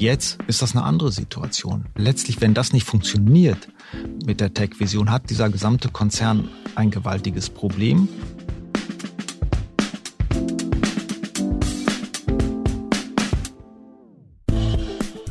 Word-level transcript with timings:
Jetzt 0.00 0.38
ist 0.46 0.62
das 0.62 0.74
eine 0.74 0.82
andere 0.82 1.12
Situation. 1.12 1.84
Letztlich, 1.94 2.40
wenn 2.40 2.54
das 2.54 2.72
nicht 2.72 2.86
funktioniert 2.86 3.68
mit 4.24 4.40
der 4.40 4.54
Tech-Vision, 4.54 5.10
hat 5.10 5.28
dieser 5.28 5.50
gesamte 5.50 5.90
Konzern 5.90 6.48
ein 6.74 6.90
gewaltiges 6.90 7.50
Problem. 7.50 8.08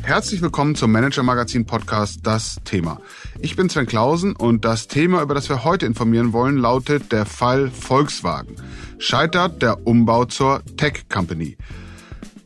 Herzlich 0.02 0.40
willkommen 0.40 0.76
zum 0.76 0.92
Manager 0.92 1.24
Magazin 1.24 1.66
Podcast 1.66 2.20
Das 2.22 2.60
Thema. 2.64 3.00
Ich 3.40 3.56
bin 3.56 3.68
Sven 3.68 3.86
Klausen 3.86 4.36
und 4.36 4.64
das 4.64 4.86
Thema, 4.86 5.20
über 5.22 5.34
das 5.34 5.48
wir 5.48 5.64
heute 5.64 5.86
informieren 5.86 6.32
wollen, 6.32 6.56
lautet 6.56 7.10
der 7.10 7.26
Fall 7.26 7.72
Volkswagen. 7.72 8.54
Scheitert 8.98 9.62
der 9.62 9.84
Umbau 9.84 10.26
zur 10.26 10.62
Tech 10.76 11.08
Company. 11.08 11.56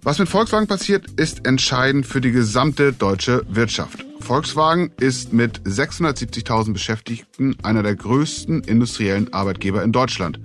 Was 0.05 0.19
mit 0.19 0.29
Volkswagen 0.29 0.67
passiert, 0.67 1.07
ist 1.13 1.47
entscheidend 1.47 2.05
für 2.05 2.21
die 2.21 2.31
gesamte 2.31 2.93
deutsche 2.93 3.43
Wirtschaft. 3.49 4.05
Volkswagen 4.21 4.93
ist 5.01 5.33
mit 5.33 5.63
670.000 5.63 6.75
Beschäftigten 6.75 7.57
einer 7.63 7.83
der 7.83 7.97
größten 7.97 8.65
industriellen 8.65 9.33
Arbeitgeber 9.33 9.83
in 9.83 9.93
Deutschland. 9.93 10.41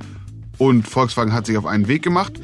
Und 0.57 0.87
Volkswagen 0.87 1.33
hat 1.33 1.45
sich 1.45 1.57
auf 1.57 1.65
einen 1.65 1.89
Weg 1.89 2.03
gemacht, 2.03 2.39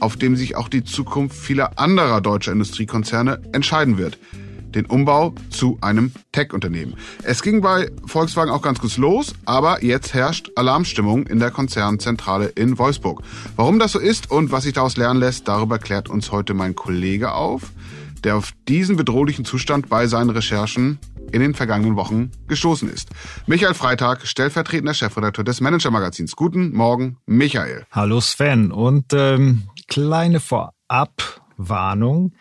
auf 0.00 0.16
dem 0.16 0.36
sich 0.36 0.54
auch 0.54 0.68
die 0.68 0.84
Zukunft 0.84 1.34
vieler 1.34 1.78
anderer 1.78 2.20
deutscher 2.20 2.52
Industriekonzerne 2.52 3.40
entscheiden 3.52 3.96
wird. 3.96 4.18
Den 4.74 4.86
Umbau 4.86 5.34
zu 5.50 5.78
einem 5.80 6.12
Tech-Unternehmen. 6.32 6.94
Es 7.22 7.42
ging 7.42 7.60
bei 7.60 7.90
Volkswagen 8.06 8.50
auch 8.50 8.62
ganz 8.62 8.80
gut 8.80 8.96
los, 8.96 9.34
aber 9.44 9.84
jetzt 9.84 10.14
herrscht 10.14 10.50
Alarmstimmung 10.56 11.26
in 11.26 11.38
der 11.38 11.50
Konzernzentrale 11.50 12.46
in 12.46 12.78
Wolfsburg. 12.78 13.22
Warum 13.56 13.78
das 13.78 13.92
so 13.92 13.98
ist 13.98 14.30
und 14.30 14.52
was 14.52 14.64
sich 14.64 14.72
daraus 14.72 14.96
lernen 14.96 15.20
lässt, 15.20 15.48
darüber 15.48 15.78
klärt 15.78 16.08
uns 16.08 16.32
heute 16.32 16.54
mein 16.54 16.74
Kollege 16.74 17.32
auf, 17.32 17.72
der 18.24 18.36
auf 18.36 18.52
diesen 18.68 18.96
bedrohlichen 18.96 19.44
Zustand 19.44 19.88
bei 19.88 20.06
seinen 20.06 20.30
Recherchen 20.30 20.98
in 21.32 21.40
den 21.40 21.54
vergangenen 21.54 21.96
Wochen 21.96 22.30
gestoßen 22.48 22.88
ist. 22.88 23.10
Michael 23.46 23.74
Freitag, 23.74 24.26
stellvertretender 24.26 24.94
Chefredakteur 24.94 25.44
des 25.44 25.60
Manager-Magazins. 25.60 26.36
Guten 26.36 26.74
Morgen, 26.74 27.18
Michael. 27.26 27.86
Hallo 27.90 28.20
Sven 28.20 28.72
und 28.72 29.12
ähm, 29.12 29.68
kleine 29.88 30.40
Vorabwarnung. 30.40 32.32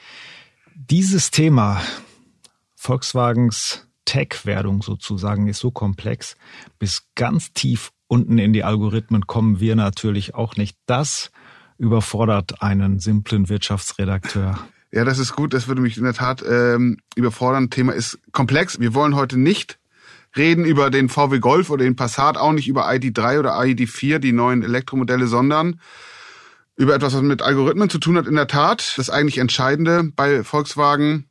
Dieses 0.75 1.30
Thema 1.30 1.81
Volkswagens 2.81 3.89
Tech-Werdung 4.05 4.81
sozusagen 4.81 5.49
ist 5.49 5.59
so 5.59 5.69
komplex, 5.69 6.38
bis 6.80 7.03
ganz 7.13 7.52
tief 7.52 7.91
unten 8.08 8.38
in 8.38 8.53
die 8.53 8.63
Algorithmen 8.63 9.27
kommen 9.27 9.59
wir 9.59 9.75
natürlich 9.75 10.33
auch 10.33 10.55
nicht. 10.55 10.77
Das 10.85 11.30
überfordert 11.77 12.61
einen 12.61 13.00
simplen 13.00 13.50
Wirtschaftsredakteur. 13.50 14.57
Ja, 14.94 15.03
das 15.03 15.19
ist 15.19 15.35
gut. 15.35 15.53
Das 15.53 15.67
würde 15.67 15.81
mich 15.81 15.97
in 15.97 16.05
der 16.05 16.13
Tat 16.13 16.41
ähm, 16.50 17.00
überfordern. 17.16 17.69
Thema 17.69 17.91
ist 17.91 18.17
komplex. 18.31 18.80
Wir 18.80 18.94
wollen 18.94 19.13
heute 19.13 19.38
nicht 19.38 19.77
reden 20.38 20.63
über 20.63 20.89
den 20.89 21.09
VW 21.09 21.39
Golf 21.39 21.69
oder 21.69 21.83
den 21.83 21.97
Passat, 21.97 22.38
auch 22.38 22.53
nicht 22.53 22.69
über 22.69 22.88
ID3 22.89 23.39
oder 23.39 23.59
ID4, 23.59 24.19
die 24.19 24.31
neuen 24.31 24.63
Elektromodelle, 24.63 25.27
sondern 25.27 25.81
über 26.77 26.95
etwas, 26.95 27.13
was 27.13 27.23
mit 27.23 27.41
Algorithmen 27.41 27.89
zu 27.89 28.00
tun 28.00 28.16
hat. 28.16 28.25
In 28.25 28.35
der 28.35 28.47
Tat, 28.47 28.94
das 28.95 29.09
eigentlich 29.09 29.38
Entscheidende 29.38 30.11
bei 30.16 30.45
Volkswagen. 30.45 31.28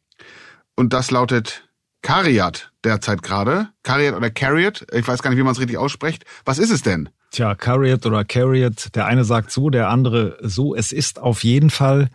Und 0.79 0.93
das 0.93 1.11
lautet 1.11 1.69
Cariat 2.03 2.71
derzeit 2.85 3.25
gerade. 3.25 3.71
Cariat 3.83 4.15
oder 4.15 4.31
Cariat. 4.31 4.87
Ich 4.93 5.09
weiß 5.09 5.23
gar 5.23 5.31
nicht, 5.31 5.39
wie 5.41 5.43
man 5.43 5.51
es 5.51 5.59
richtig 5.59 5.77
ausspricht. 5.77 6.25
Was 6.45 6.61
ist 6.61 6.71
es 6.71 6.83
denn? 6.83 7.09
Tja, 7.33 7.57
Cariat 7.57 8.07
oder 8.07 8.25
Cariat. 8.25 8.95
Der 8.95 9.07
eine 9.07 9.25
sagt 9.25 9.51
so, 9.51 9.71
der 9.71 9.89
andere 9.89 10.39
so. 10.41 10.77
Es 10.77 10.93
ist 10.93 11.19
auf 11.19 11.43
jeden 11.43 11.71
Fall 11.71 12.11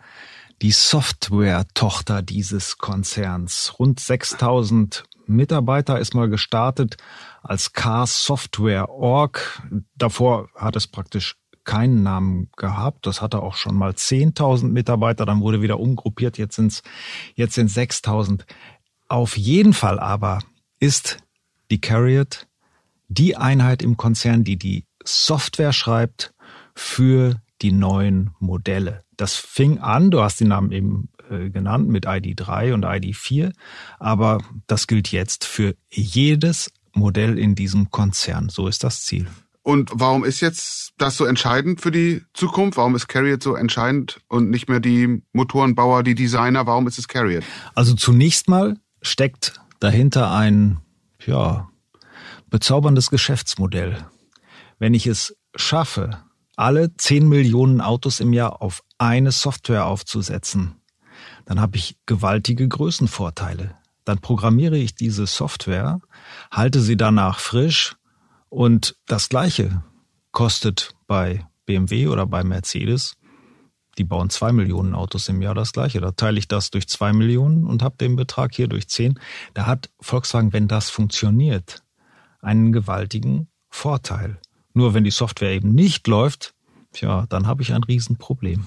die 0.62 0.70
Software-Tochter 0.70 2.22
dieses 2.22 2.78
Konzerns. 2.78 3.74
Rund 3.78 4.00
6000 4.00 5.04
Mitarbeiter 5.26 5.98
ist 5.98 6.14
mal 6.14 6.30
gestartet 6.30 6.96
als 7.42 7.74
Car 7.74 8.06
Software 8.06 8.88
Org. 8.88 9.60
Davor 9.94 10.48
hat 10.54 10.74
es 10.74 10.86
praktisch 10.86 11.36
keinen 11.64 12.02
Namen 12.02 12.48
gehabt. 12.56 13.06
Das 13.06 13.22
hatte 13.22 13.42
auch 13.42 13.54
schon 13.54 13.74
mal 13.74 13.92
10.000 13.92 14.68
Mitarbeiter, 14.68 15.26
dann 15.26 15.40
wurde 15.40 15.62
wieder 15.62 15.80
umgruppiert, 15.80 16.38
jetzt 16.38 16.56
sind 16.56 16.72
es 16.72 16.82
jetzt 17.34 17.54
sind 17.54 17.70
6.000. 17.70 18.42
Auf 19.08 19.36
jeden 19.36 19.72
Fall 19.72 19.98
aber 19.98 20.40
ist 20.80 21.18
die 21.70 21.80
Carriot 21.80 22.46
die 23.08 23.36
Einheit 23.36 23.82
im 23.82 23.96
Konzern, 23.96 24.44
die 24.44 24.56
die 24.56 24.84
Software 25.04 25.72
schreibt 25.72 26.34
für 26.74 27.40
die 27.62 27.72
neuen 27.72 28.30
Modelle. 28.38 29.04
Das 29.16 29.36
fing 29.36 29.78
an, 29.78 30.10
du 30.10 30.22
hast 30.22 30.40
die 30.40 30.44
Namen 30.44 30.72
eben 30.72 31.08
äh, 31.30 31.50
genannt, 31.50 31.88
mit 31.88 32.06
ID3 32.06 32.74
und 32.74 32.84
ID4, 32.84 33.52
aber 33.98 34.42
das 34.66 34.86
gilt 34.86 35.12
jetzt 35.12 35.44
für 35.44 35.74
jedes 35.90 36.72
Modell 36.92 37.38
in 37.38 37.54
diesem 37.54 37.90
Konzern. 37.90 38.48
So 38.48 38.68
ist 38.68 38.84
das 38.84 39.02
Ziel. 39.02 39.28
Und 39.64 39.90
warum 39.94 40.24
ist 40.24 40.40
jetzt 40.40 40.92
das 40.98 41.16
so 41.16 41.24
entscheidend 41.24 41.80
für 41.80 41.90
die 41.90 42.22
Zukunft? 42.34 42.76
Warum 42.76 42.94
ist 42.94 43.08
Carriot 43.08 43.42
so 43.42 43.54
entscheidend 43.54 44.20
und 44.28 44.50
nicht 44.50 44.68
mehr 44.68 44.78
die 44.78 45.22
Motorenbauer, 45.32 46.02
die 46.02 46.14
Designer? 46.14 46.66
Warum 46.66 46.86
ist 46.86 46.98
es 46.98 47.08
Carriot? 47.08 47.44
Also 47.74 47.94
zunächst 47.94 48.46
mal 48.46 48.76
steckt 49.00 49.58
dahinter 49.80 50.30
ein, 50.32 50.80
ja, 51.24 51.70
bezauberndes 52.50 53.08
Geschäftsmodell. 53.08 54.04
Wenn 54.78 54.92
ich 54.92 55.06
es 55.06 55.34
schaffe, 55.56 56.18
alle 56.56 56.94
10 56.94 57.26
Millionen 57.26 57.80
Autos 57.80 58.20
im 58.20 58.34
Jahr 58.34 58.60
auf 58.60 58.82
eine 58.98 59.32
Software 59.32 59.86
aufzusetzen, 59.86 60.74
dann 61.46 61.58
habe 61.58 61.78
ich 61.78 61.96
gewaltige 62.04 62.68
Größenvorteile. 62.68 63.76
Dann 64.04 64.18
programmiere 64.18 64.76
ich 64.76 64.94
diese 64.94 65.26
Software, 65.26 66.00
halte 66.50 66.82
sie 66.82 66.98
danach 66.98 67.38
frisch 67.38 67.96
und 68.54 68.96
das 69.06 69.28
Gleiche 69.28 69.82
kostet 70.30 70.94
bei 71.08 71.44
BMW 71.66 72.06
oder 72.06 72.24
bei 72.24 72.44
Mercedes. 72.44 73.16
Die 73.98 74.04
bauen 74.04 74.30
zwei 74.30 74.52
Millionen 74.52 74.94
Autos 74.94 75.28
im 75.28 75.42
Jahr 75.42 75.54
das 75.54 75.72
Gleiche. 75.72 76.00
Da 76.00 76.12
teile 76.12 76.38
ich 76.38 76.46
das 76.46 76.70
durch 76.70 76.86
zwei 76.86 77.12
Millionen 77.12 77.64
und 77.64 77.82
habe 77.82 77.96
den 77.96 78.14
Betrag 78.14 78.54
hier 78.54 78.68
durch 78.68 78.86
zehn. 78.88 79.18
Da 79.54 79.66
hat 79.66 79.90
Volkswagen, 80.00 80.52
wenn 80.52 80.68
das 80.68 80.88
funktioniert, 80.88 81.82
einen 82.40 82.72
gewaltigen 82.72 83.48
Vorteil. 83.70 84.38
Nur 84.72 84.94
wenn 84.94 85.02
die 85.02 85.10
Software 85.10 85.50
eben 85.50 85.74
nicht 85.74 86.06
läuft, 86.06 86.54
tja, 86.92 87.26
dann 87.28 87.48
habe 87.48 87.62
ich 87.62 87.72
ein 87.72 87.82
Riesenproblem. 87.82 88.66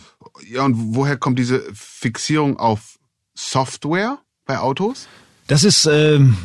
Ja, 0.50 0.66
und 0.66 0.96
woher 0.96 1.16
kommt 1.16 1.40
diese 1.40 1.62
Fixierung 1.74 2.58
auf 2.58 3.00
Software 3.36 4.20
bei 4.46 4.60
Autos? 4.60 5.08
Das 5.48 5.64
ist 5.64 5.86
ähm, 5.86 6.38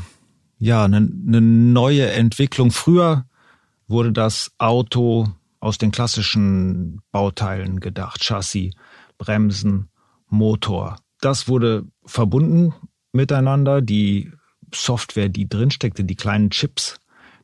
ja 0.60 0.84
eine, 0.84 0.98
eine 0.98 1.40
neue 1.40 2.10
Entwicklung. 2.10 2.70
Früher 2.70 3.26
wurde 3.92 4.12
das 4.12 4.50
Auto 4.58 5.28
aus 5.60 5.78
den 5.78 5.92
klassischen 5.92 7.02
Bauteilen 7.12 7.78
gedacht. 7.78 8.24
Chassis, 8.24 8.72
Bremsen, 9.18 9.90
Motor. 10.28 10.96
Das 11.20 11.46
wurde 11.46 11.84
verbunden 12.04 12.74
miteinander. 13.12 13.80
Die 13.80 14.32
Software, 14.74 15.28
die 15.28 15.48
drinsteckte, 15.48 16.04
die 16.04 16.16
kleinen 16.16 16.50
Chips, 16.50 16.98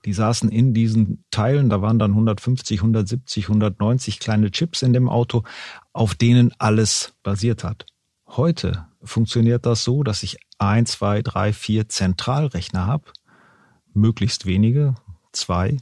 die 0.04 0.12
saßen 0.12 0.48
in 0.48 0.74
diesen 0.74 1.24
Teilen, 1.30 1.68
da 1.68 1.82
waren 1.82 1.98
dann 1.98 2.12
150, 2.12 2.80
170, 2.80 3.44
190 3.44 4.18
kleine 4.18 4.50
Chips 4.50 4.82
in 4.82 4.92
dem 4.92 5.08
Auto, 5.08 5.44
auf 5.92 6.14
denen 6.14 6.52
alles 6.58 7.14
basiert 7.22 7.62
hat. 7.62 7.86
Heute 8.26 8.86
funktioniert 9.02 9.66
das 9.66 9.84
so, 9.84 10.02
dass 10.02 10.22
ich 10.22 10.38
ein, 10.58 10.86
zwei, 10.86 11.22
drei, 11.22 11.52
vier 11.52 11.88
Zentralrechner 11.88 12.86
habe, 12.86 13.04
möglichst 13.92 14.46
wenige, 14.46 14.94
zwei, 15.32 15.76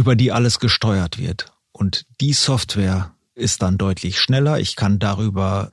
über 0.00 0.16
die 0.16 0.32
alles 0.32 0.60
gesteuert 0.60 1.18
wird. 1.18 1.52
Und 1.72 2.06
die 2.22 2.32
Software 2.32 3.14
ist 3.34 3.60
dann 3.60 3.76
deutlich 3.76 4.18
schneller. 4.18 4.58
Ich 4.58 4.74
kann 4.74 4.98
darüber 4.98 5.72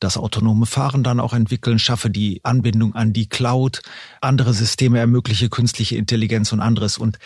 das 0.00 0.16
autonome 0.16 0.66
Fahren 0.66 1.04
dann 1.04 1.20
auch 1.20 1.32
entwickeln, 1.32 1.78
schaffe 1.78 2.10
die 2.10 2.40
Anbindung 2.42 2.96
an 2.96 3.12
die 3.12 3.28
Cloud, 3.28 3.82
andere 4.20 4.52
Systeme 4.52 4.98
ermögliche 4.98 5.48
künstliche 5.48 5.94
Intelligenz 5.94 6.52
und 6.52 6.58
anderes. 6.58 6.98
Und 6.98 7.20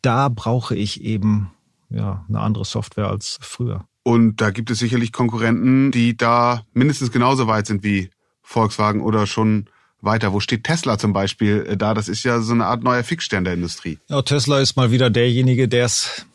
da 0.00 0.30
brauche 0.30 0.74
ich 0.74 1.02
eben 1.02 1.50
ja 1.90 2.24
eine 2.26 2.40
andere 2.40 2.64
Software 2.64 3.08
als 3.08 3.38
früher. 3.42 3.84
Und 4.02 4.40
da 4.40 4.48
gibt 4.48 4.70
es 4.70 4.78
sicherlich 4.78 5.12
Konkurrenten, 5.12 5.90
die 5.90 6.16
da 6.16 6.62
mindestens 6.72 7.12
genauso 7.12 7.48
weit 7.48 7.66
sind 7.66 7.84
wie 7.84 8.08
Volkswagen 8.40 9.02
oder 9.02 9.26
schon 9.26 9.68
weiter. 10.00 10.32
Wo 10.32 10.40
steht 10.40 10.64
Tesla 10.64 10.98
zum 10.98 11.12
Beispiel 11.12 11.66
äh, 11.68 11.76
da? 11.76 11.94
Das 11.94 12.08
ist 12.08 12.24
ja 12.24 12.40
so 12.40 12.52
eine 12.52 12.66
Art 12.66 12.82
neuer 12.82 13.04
Fixstern 13.04 13.44
der 13.44 13.54
Industrie. 13.54 13.98
Ja, 14.08 14.22
Tesla 14.22 14.60
ist 14.60 14.76
mal 14.76 14.90
wieder 14.90 15.10
derjenige, 15.10 15.68
der 15.68 15.86
es 15.86 16.26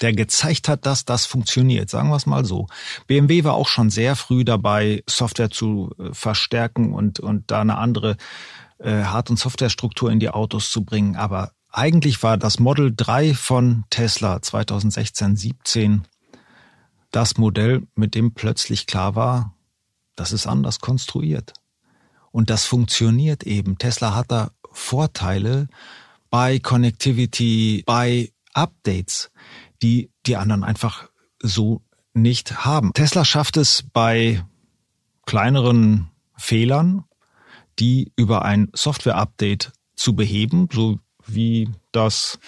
der 0.00 0.12
gezeigt 0.12 0.68
hat, 0.68 0.86
dass 0.86 1.04
das 1.04 1.24
funktioniert, 1.24 1.88
sagen 1.88 2.08
wir 2.08 2.16
es 2.16 2.26
mal 2.26 2.44
so. 2.44 2.66
BMW 3.06 3.44
war 3.44 3.54
auch 3.54 3.68
schon 3.68 3.90
sehr 3.90 4.16
früh 4.16 4.44
dabei, 4.44 5.04
Software 5.08 5.50
zu 5.50 5.94
äh, 5.98 6.12
verstärken 6.12 6.92
und, 6.92 7.20
und 7.20 7.50
da 7.50 7.60
eine 7.60 7.78
andere 7.78 8.16
äh, 8.78 9.04
Hard- 9.04 9.30
und 9.30 9.38
Softwarestruktur 9.38 10.10
in 10.10 10.18
die 10.18 10.30
Autos 10.30 10.70
zu 10.70 10.84
bringen. 10.84 11.16
Aber 11.16 11.52
eigentlich 11.70 12.22
war 12.22 12.36
das 12.36 12.58
Model 12.58 12.92
3 12.94 13.34
von 13.34 13.84
Tesla 13.90 14.42
2016, 14.42 15.36
17 15.36 16.02
das 17.10 17.36
Modell, 17.38 17.86
mit 17.94 18.16
dem 18.16 18.34
plötzlich 18.34 18.86
klar 18.86 19.14
war, 19.14 19.54
das 20.16 20.32
ist 20.32 20.48
anders 20.48 20.80
konstruiert. 20.80 21.52
Und 22.34 22.50
das 22.50 22.64
funktioniert 22.64 23.44
eben. 23.44 23.78
Tesla 23.78 24.16
hat 24.16 24.32
da 24.32 24.50
Vorteile 24.72 25.68
bei 26.30 26.58
Connectivity, 26.58 27.84
bei 27.86 28.32
Updates, 28.54 29.30
die 29.82 30.10
die 30.26 30.34
anderen 30.34 30.64
einfach 30.64 31.08
so 31.40 31.82
nicht 32.12 32.64
haben. 32.64 32.92
Tesla 32.92 33.24
schafft 33.24 33.56
es 33.56 33.84
bei 33.92 34.44
kleineren 35.26 36.10
Fehlern, 36.36 37.04
die 37.78 38.10
über 38.16 38.44
ein 38.44 38.68
Software-Update 38.74 39.70
zu 39.94 40.16
beheben, 40.16 40.68
so 40.72 40.98
wie 41.28 41.68
das 41.92 42.40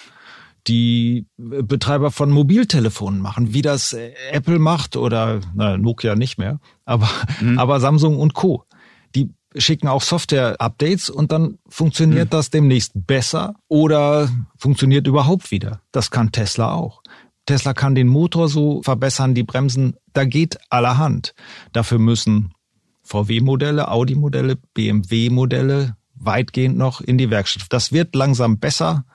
die 0.67 1.27
Betreiber 1.37 2.11
von 2.11 2.29
Mobiltelefonen 2.29 3.21
machen, 3.21 3.53
wie 3.53 3.61
das 3.61 3.95
Apple 4.31 4.59
macht 4.59 4.97
oder 4.97 5.39
na, 5.55 5.77
Nokia 5.77 6.15
nicht 6.15 6.37
mehr, 6.37 6.59
aber, 6.83 7.09
mhm. 7.39 7.57
aber 7.57 7.79
Samsung 7.79 8.19
und 8.19 8.33
Co. 8.33 8.65
Schicken 9.59 9.87
auch 9.87 10.01
Software-Updates 10.01 11.09
und 11.09 11.31
dann 11.31 11.57
funktioniert 11.67 12.25
mhm. 12.25 12.29
das 12.31 12.49
demnächst 12.49 12.91
besser 12.93 13.55
oder 13.67 14.29
funktioniert 14.57 15.07
überhaupt 15.07 15.51
wieder. 15.51 15.81
Das 15.91 16.11
kann 16.11 16.31
Tesla 16.31 16.73
auch. 16.73 17.01
Tesla 17.45 17.73
kann 17.73 17.95
den 17.95 18.07
Motor 18.07 18.49
so 18.49 18.81
verbessern, 18.83 19.33
die 19.33 19.43
Bremsen, 19.43 19.95
da 20.13 20.25
geht 20.25 20.57
allerhand. 20.69 21.33
Dafür 21.71 21.97
müssen 21.97 22.53
VW-Modelle, 23.03 23.89
Audi-Modelle, 23.89 24.57
BMW-Modelle 24.73 25.95
weitgehend 26.15 26.77
noch 26.77 26.99
in 26.99 27.17
die 27.17 27.29
Werkstatt. 27.29 27.67
Das 27.69 27.91
wird 27.91 28.15
langsam 28.15 28.59
besser, 28.59 29.05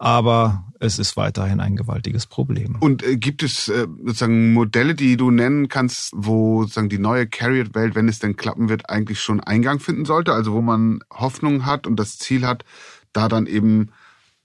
aber 0.00 0.64
es 0.80 0.98
ist 0.98 1.18
weiterhin 1.18 1.60
ein 1.60 1.76
gewaltiges 1.76 2.26
Problem. 2.26 2.76
Und 2.80 3.02
äh, 3.02 3.18
gibt 3.18 3.42
es 3.42 3.68
äh, 3.68 3.86
sozusagen 4.02 4.54
Modelle, 4.54 4.94
die 4.94 5.18
du 5.18 5.30
nennen 5.30 5.68
kannst, 5.68 6.12
wo 6.16 6.62
sozusagen 6.62 6.88
die 6.88 6.98
neue 6.98 7.26
Carriot-Welt, 7.26 7.94
wenn 7.94 8.08
es 8.08 8.18
denn 8.18 8.34
klappen 8.34 8.70
wird, 8.70 8.88
eigentlich 8.88 9.20
schon 9.20 9.40
Eingang 9.40 9.78
finden 9.78 10.06
sollte? 10.06 10.32
Also 10.32 10.54
wo 10.54 10.62
man 10.62 11.00
Hoffnung 11.12 11.66
hat 11.66 11.86
und 11.86 11.96
das 11.96 12.16
Ziel 12.16 12.46
hat, 12.46 12.64
da 13.12 13.28
dann 13.28 13.46
eben 13.46 13.90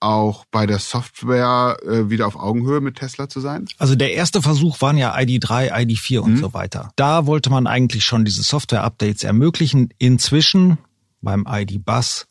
auch 0.02 0.44
bei 0.52 0.66
der 0.66 0.80
Software 0.80 1.78
äh, 1.88 2.10
wieder 2.10 2.28
auf 2.28 2.36
Augenhöhe 2.36 2.82
mit 2.82 2.98
Tesla 2.98 3.30
zu 3.30 3.40
sein? 3.40 3.66
Also 3.78 3.96
der 3.96 4.12
erste 4.14 4.42
Versuch 4.42 4.82
waren 4.82 4.98
ja 4.98 5.16
ID3, 5.16 5.72
ID4 5.72 6.20
und 6.20 6.34
mhm. 6.34 6.38
so 6.38 6.54
weiter. 6.54 6.92
Da 6.98 7.28
wollte 7.28 7.50
man 7.50 7.66
eigentlich 7.66 8.04
schon 8.04 8.26
diese 8.26 8.44
Software-Updates 8.44 9.24
ermöglichen. 9.24 9.88
Inzwischen 10.00 10.80
beim 11.22 11.48
ID-Bus 11.50 12.28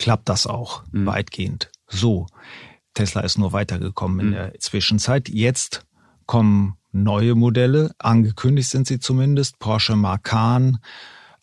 klappt 0.00 0.28
das 0.28 0.48
auch 0.48 0.82
mhm. 0.90 1.06
weitgehend. 1.06 1.70
So, 1.90 2.26
Tesla 2.94 3.20
ist 3.22 3.38
nur 3.38 3.52
weitergekommen 3.52 4.20
in 4.20 4.26
mhm. 4.28 4.32
der 4.32 4.54
Zwischenzeit. 4.60 5.28
Jetzt 5.28 5.84
kommen 6.26 6.76
neue 6.92 7.34
Modelle, 7.34 7.92
angekündigt 7.98 8.68
sind 8.68 8.86
sie 8.86 8.98
zumindest, 8.98 9.58
Porsche 9.58 9.96
Macan, 9.96 10.78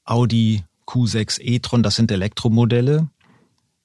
Audi 0.04 0.64
Q6 0.88 1.42
e-tron, 1.42 1.84
das 1.84 1.96
sind 1.96 2.12
Elektromodelle. 2.12 3.10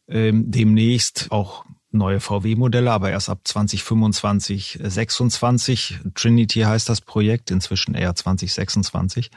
Ähm, 0.09 0.51
demnächst 0.51 1.31
auch 1.31 1.65
neue 1.95 2.21
VW-Modelle, 2.21 2.91
aber 2.91 3.11
erst 3.11 3.29
ab 3.29 3.41
2025, 3.45 4.79
26. 4.83 5.99
Trinity 6.15 6.61
heißt 6.61 6.89
das 6.89 7.01
Projekt, 7.01 7.51
inzwischen 7.51 7.95
eher 7.95 8.15
2026. 8.15 9.31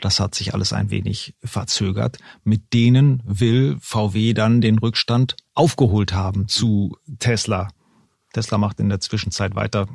Das 0.00 0.20
hat 0.20 0.34
sich 0.34 0.54
alles 0.54 0.72
ein 0.72 0.90
wenig 0.90 1.34
verzögert. 1.44 2.18
Mit 2.44 2.72
denen 2.72 3.22
will 3.24 3.76
VW 3.80 4.32
dann 4.32 4.60
den 4.60 4.78
Rückstand 4.78 5.36
aufgeholt 5.54 6.12
haben 6.12 6.48
zu 6.48 6.96
Tesla. 7.18 7.68
Tesla 8.32 8.58
macht 8.58 8.80
in 8.80 8.88
der 8.88 9.00
Zwischenzeit 9.00 9.54
weiter. 9.54 9.88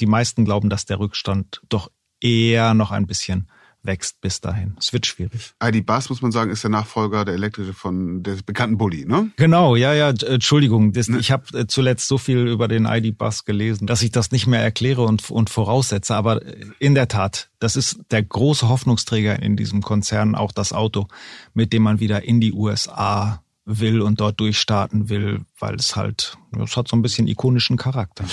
Die 0.00 0.06
meisten 0.06 0.44
glauben, 0.44 0.68
dass 0.68 0.84
der 0.84 0.98
Rückstand 0.98 1.62
doch 1.68 1.90
eher 2.20 2.74
noch 2.74 2.90
ein 2.90 3.06
bisschen 3.06 3.48
wächst 3.86 4.20
bis 4.20 4.40
dahin. 4.40 4.76
Es 4.78 4.92
wird 4.92 5.06
schwierig. 5.06 5.54
ID 5.62 5.86
Bus, 5.86 6.08
muss 6.08 6.22
man 6.22 6.32
sagen, 6.32 6.50
ist 6.50 6.62
der 6.62 6.70
Nachfolger 6.70 7.24
der 7.24 7.34
elektrische 7.34 7.72
von 7.72 8.22
des 8.22 8.42
bekannten 8.42 8.78
Bulli, 8.78 9.04
ne? 9.06 9.30
Genau, 9.36 9.76
ja, 9.76 9.94
ja, 9.94 10.10
Entschuldigung. 10.10 10.92
Das, 10.92 11.08
ne? 11.08 11.18
Ich 11.18 11.30
habe 11.30 11.58
äh, 11.58 11.66
zuletzt 11.66 12.08
so 12.08 12.18
viel 12.18 12.46
über 12.46 12.68
den 12.68 12.86
ID 12.86 13.16
Bus 13.16 13.44
gelesen, 13.44 13.86
dass 13.86 14.02
ich 14.02 14.10
das 14.10 14.30
nicht 14.30 14.46
mehr 14.46 14.62
erkläre 14.62 15.02
und, 15.02 15.30
und 15.30 15.50
voraussetze. 15.50 16.14
Aber 16.14 16.44
äh, 16.44 16.66
in 16.78 16.94
der 16.94 17.08
Tat, 17.08 17.50
das 17.58 17.76
ist 17.76 18.00
der 18.10 18.22
große 18.22 18.68
Hoffnungsträger 18.68 19.40
in 19.42 19.56
diesem 19.56 19.82
Konzern, 19.82 20.34
auch 20.34 20.52
das 20.52 20.72
Auto, 20.72 21.08
mit 21.54 21.72
dem 21.72 21.82
man 21.82 22.00
wieder 22.00 22.24
in 22.24 22.40
die 22.40 22.52
USA 22.52 23.42
will 23.66 24.00
und 24.00 24.20
dort 24.20 24.40
durchstarten 24.40 25.08
will, 25.08 25.40
weil 25.58 25.74
es 25.74 25.96
halt, 25.96 26.38
es 26.62 26.76
hat 26.76 26.88
so 26.88 26.96
ein 26.96 27.02
bisschen 27.02 27.26
ikonischen 27.26 27.76
Charakter. 27.76 28.24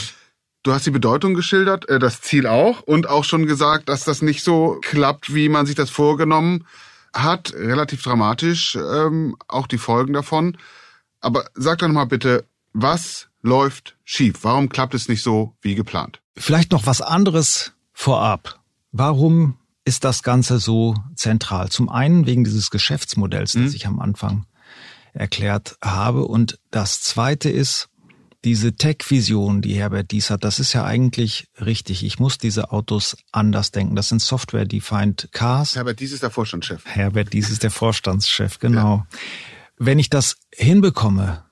Du 0.63 0.74
hast 0.74 0.86
die 0.86 0.92
Bedeutung 0.92 1.33
geschildert, 1.33 1.89
äh, 1.89 2.00
das 2.00 2.21
Ziel 2.21 2.48
auch 2.48 2.81
und 2.81 3.07
auch 3.07 3.25
schon 3.25 3.45
gesagt, 3.45 3.89
dass 3.89 4.06
das 4.06 4.21
nicht 4.21 4.44
so 4.44 4.80
klappt, 4.81 5.33
wie 5.33 5.50
man 5.50 5.65
sich 5.65 5.75
das 5.75 5.89
vorgenommen 5.89 6.65
hat. 7.13 7.54
Relativ 7.54 8.01
dramatisch, 8.01 8.75
ähm, 8.75 9.36
auch 9.48 9.68
die 9.68 9.77
Folgen 9.77 10.13
davon. 10.13 10.57
Aber 11.19 11.45
sag 11.54 11.80
doch 11.80 11.89
mal 11.89 12.06
bitte, 12.06 12.45
was 12.71 13.27
läuft 13.42 13.98
schief? 14.06 14.39
Warum 14.44 14.69
klappt 14.69 14.94
es 14.94 15.10
nicht 15.10 15.21
so 15.21 15.54
wie 15.62 15.75
geplant? 15.75 16.21
Vielleicht 16.38 16.71
noch 16.71 16.86
was 16.86 17.01
anderes 17.01 17.74
vorab. 17.92 18.59
Warum 18.92 19.57
ist 19.86 20.06
das 20.06 20.24
Ganze 20.24 20.59
so 20.59 20.95
zentral? 21.16 21.69
Zum 21.69 21.89
einen 21.89 22.25
wegen 22.25 22.45
dieses 22.45 22.71
Geschäftsmodells, 22.71 23.51
das 23.51 23.62
mhm. 23.62 23.75
ich 23.75 23.86
am 23.86 24.00
Anfang 24.00 24.45
erklärt 25.13 25.77
habe. 25.83 26.24
Und 26.25 26.57
das 26.71 27.01
zweite 27.01 27.50
ist, 27.50 27.89
diese 28.44 28.74
Tech-Vision, 28.74 29.62
die 29.62 29.75
Herbert 29.75 30.12
Dies 30.12 30.30
hat, 30.30 30.44
das 30.44 30.60
ist 30.60 30.74
ja 30.74 30.84
eigentlich 30.84 31.48
richtig. 31.60 32.04
Ich 32.04 32.19
muss 32.19 32.38
diese 32.38 32.72
Autos 32.72 33.16
anders 33.31 33.72
denken. 33.72 33.95
Das 33.95 34.10
sind 34.10 34.22
Software-Defined 34.22 35.30
Cars. 35.31 35.75
Herbert 35.75 36.00
Dies 36.00 36.12
ist 36.12 36.24
der 36.24 36.30
Vorstandschef. 36.30 36.86
Herbert 36.86 37.31
Dies 37.31 37.50
ist 37.50 37.63
der 37.63 37.72
Vorstandschef, 37.72 38.60
genau. 38.60 38.98
Ja. 38.98 39.18
Wenn 39.78 40.00
ich 40.00 40.10
das 40.10 40.38
hinbekomme, 40.54 41.44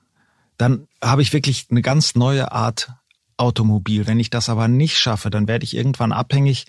dann 0.58 0.86
habe 1.02 1.22
ich 1.22 1.32
wirklich 1.32 1.66
eine 1.70 1.82
ganz 1.82 2.14
neue 2.14 2.52
Art 2.52 2.90
Automobil. 3.36 4.06
Wenn 4.06 4.20
ich 4.20 4.30
das 4.30 4.48
aber 4.48 4.68
nicht 4.68 4.98
schaffe, 4.98 5.30
dann 5.30 5.48
werde 5.48 5.64
ich 5.64 5.74
irgendwann 5.74 6.12
abhängig 6.12 6.66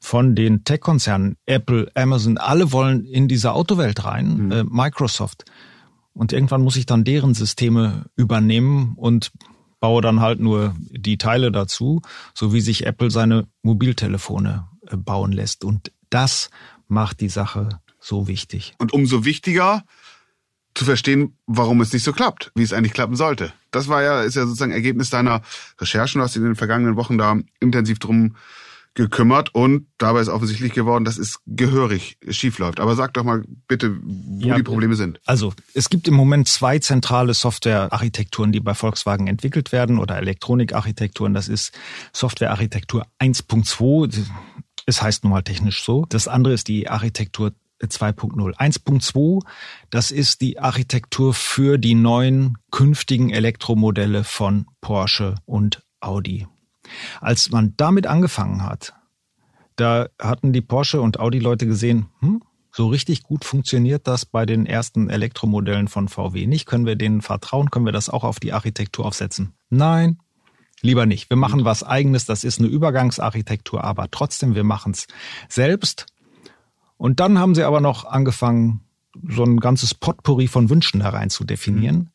von 0.00 0.34
den 0.34 0.64
Tech-Konzernen. 0.64 1.36
Apple, 1.44 1.90
Amazon, 1.94 2.38
alle 2.38 2.72
wollen 2.72 3.04
in 3.04 3.28
diese 3.28 3.52
Autowelt 3.52 4.04
rein. 4.04 4.46
Mhm. 4.46 4.52
Äh, 4.52 4.64
Microsoft. 4.64 5.44
Und 6.20 6.34
irgendwann 6.34 6.60
muss 6.60 6.76
ich 6.76 6.84
dann 6.84 7.02
deren 7.02 7.32
Systeme 7.32 8.04
übernehmen 8.14 8.92
und 8.96 9.32
baue 9.80 10.02
dann 10.02 10.20
halt 10.20 10.38
nur 10.38 10.76
die 10.90 11.16
Teile 11.16 11.50
dazu, 11.50 12.02
so 12.34 12.52
wie 12.52 12.60
sich 12.60 12.84
Apple 12.84 13.10
seine 13.10 13.48
Mobiltelefone 13.62 14.68
äh, 14.86 14.98
bauen 14.98 15.32
lässt. 15.32 15.64
Und 15.64 15.92
das 16.10 16.50
macht 16.88 17.22
die 17.22 17.30
Sache 17.30 17.80
so 17.98 18.28
wichtig. 18.28 18.74
Und 18.76 18.92
umso 18.92 19.24
wichtiger 19.24 19.82
zu 20.74 20.84
verstehen, 20.84 21.38
warum 21.46 21.80
es 21.80 21.90
nicht 21.90 22.04
so 22.04 22.12
klappt, 22.12 22.52
wie 22.54 22.64
es 22.64 22.74
eigentlich 22.74 22.92
klappen 22.92 23.16
sollte. 23.16 23.54
Das 23.70 23.88
war 23.88 24.02
ja, 24.02 24.20
ist 24.20 24.36
ja 24.36 24.44
sozusagen 24.44 24.72
Ergebnis 24.72 25.08
deiner 25.08 25.40
Recherchen. 25.78 26.20
Hast 26.20 26.36
in 26.36 26.44
den 26.44 26.54
vergangenen 26.54 26.96
Wochen 26.96 27.16
da 27.16 27.38
intensiv 27.60 27.98
drum 27.98 28.36
gekümmert 28.94 29.54
und 29.54 29.86
dabei 29.98 30.20
ist 30.20 30.28
offensichtlich 30.28 30.72
geworden, 30.72 31.04
dass 31.04 31.16
es 31.16 31.40
gehörig 31.46 32.18
schiefläuft. 32.28 32.80
Aber 32.80 32.96
sag 32.96 33.14
doch 33.14 33.22
mal 33.22 33.44
bitte, 33.68 33.96
wo 34.02 34.48
ja, 34.48 34.56
die 34.56 34.62
Probleme 34.62 34.96
sind. 34.96 35.20
Also 35.26 35.52
es 35.74 35.90
gibt 35.90 36.08
im 36.08 36.14
Moment 36.14 36.48
zwei 36.48 36.78
zentrale 36.78 37.34
Softwarearchitekturen, 37.34 38.52
die 38.52 38.60
bei 38.60 38.74
Volkswagen 38.74 39.28
entwickelt 39.28 39.72
werden 39.72 39.98
oder 39.98 40.16
Elektronikarchitekturen. 40.16 41.34
Das 41.34 41.48
ist 41.48 41.72
Softwarearchitektur 42.12 43.06
1.2. 43.20 44.26
Es 44.86 45.02
heißt 45.02 45.22
nun 45.22 45.32
mal 45.32 45.42
technisch 45.42 45.84
so. 45.84 46.04
Das 46.08 46.26
andere 46.26 46.54
ist 46.54 46.66
die 46.66 46.88
Architektur 46.88 47.52
2.0. 47.82 48.56
1.2, 48.56 49.42
das 49.88 50.10
ist 50.10 50.42
die 50.42 50.58
Architektur 50.58 51.32
für 51.32 51.78
die 51.78 51.94
neuen 51.94 52.58
künftigen 52.70 53.30
Elektromodelle 53.30 54.24
von 54.24 54.66
Porsche 54.82 55.36
und 55.46 55.82
Audi. 56.00 56.46
Als 57.20 57.50
man 57.50 57.74
damit 57.76 58.06
angefangen 58.06 58.64
hat, 58.64 58.94
da 59.76 60.08
hatten 60.20 60.52
die 60.52 60.60
Porsche 60.60 61.00
und 61.00 61.18
Audi-Leute 61.18 61.66
gesehen, 61.66 62.06
hm, 62.20 62.42
so 62.72 62.88
richtig 62.88 63.24
gut 63.24 63.44
funktioniert 63.44 64.06
das 64.06 64.24
bei 64.24 64.46
den 64.46 64.64
ersten 64.66 65.10
Elektromodellen 65.10 65.88
von 65.88 66.08
VW 66.08 66.46
nicht. 66.46 66.66
Können 66.66 66.86
wir 66.86 66.96
denen 66.96 67.20
vertrauen? 67.20 67.70
Können 67.70 67.86
wir 67.86 67.92
das 67.92 68.08
auch 68.08 68.22
auf 68.22 68.38
die 68.38 68.52
Architektur 68.52 69.06
aufsetzen? 69.06 69.54
Nein, 69.70 70.18
lieber 70.80 71.06
nicht. 71.06 71.30
Wir 71.30 71.36
machen 71.36 71.64
was 71.64 71.82
eigenes. 71.82 72.26
Das 72.26 72.44
ist 72.44 72.60
eine 72.60 72.68
Übergangsarchitektur, 72.68 73.82
aber 73.82 74.10
trotzdem, 74.10 74.54
wir 74.54 74.64
machen 74.64 74.92
es 74.92 75.08
selbst. 75.48 76.06
Und 76.96 77.18
dann 77.18 77.38
haben 77.38 77.54
sie 77.54 77.64
aber 77.64 77.80
noch 77.80 78.04
angefangen, 78.04 78.82
so 79.28 79.42
ein 79.42 79.58
ganzes 79.58 79.94
Potpourri 79.94 80.46
von 80.46 80.70
Wünschen 80.70 81.00
herein 81.00 81.30
zu 81.30 81.44
definieren. 81.44 81.96
Mhm. 81.96 82.08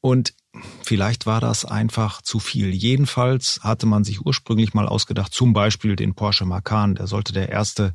Und 0.00 0.34
vielleicht 0.82 1.26
war 1.26 1.40
das 1.40 1.64
einfach 1.64 2.22
zu 2.22 2.38
viel. 2.38 2.74
Jedenfalls 2.74 3.60
hatte 3.62 3.86
man 3.86 4.04
sich 4.04 4.24
ursprünglich 4.24 4.74
mal 4.74 4.86
ausgedacht, 4.86 5.32
zum 5.32 5.52
Beispiel 5.52 5.96
den 5.96 6.14
Porsche 6.14 6.44
Macan, 6.44 6.94
der 6.94 7.06
sollte 7.06 7.32
der 7.32 7.48
erste 7.48 7.92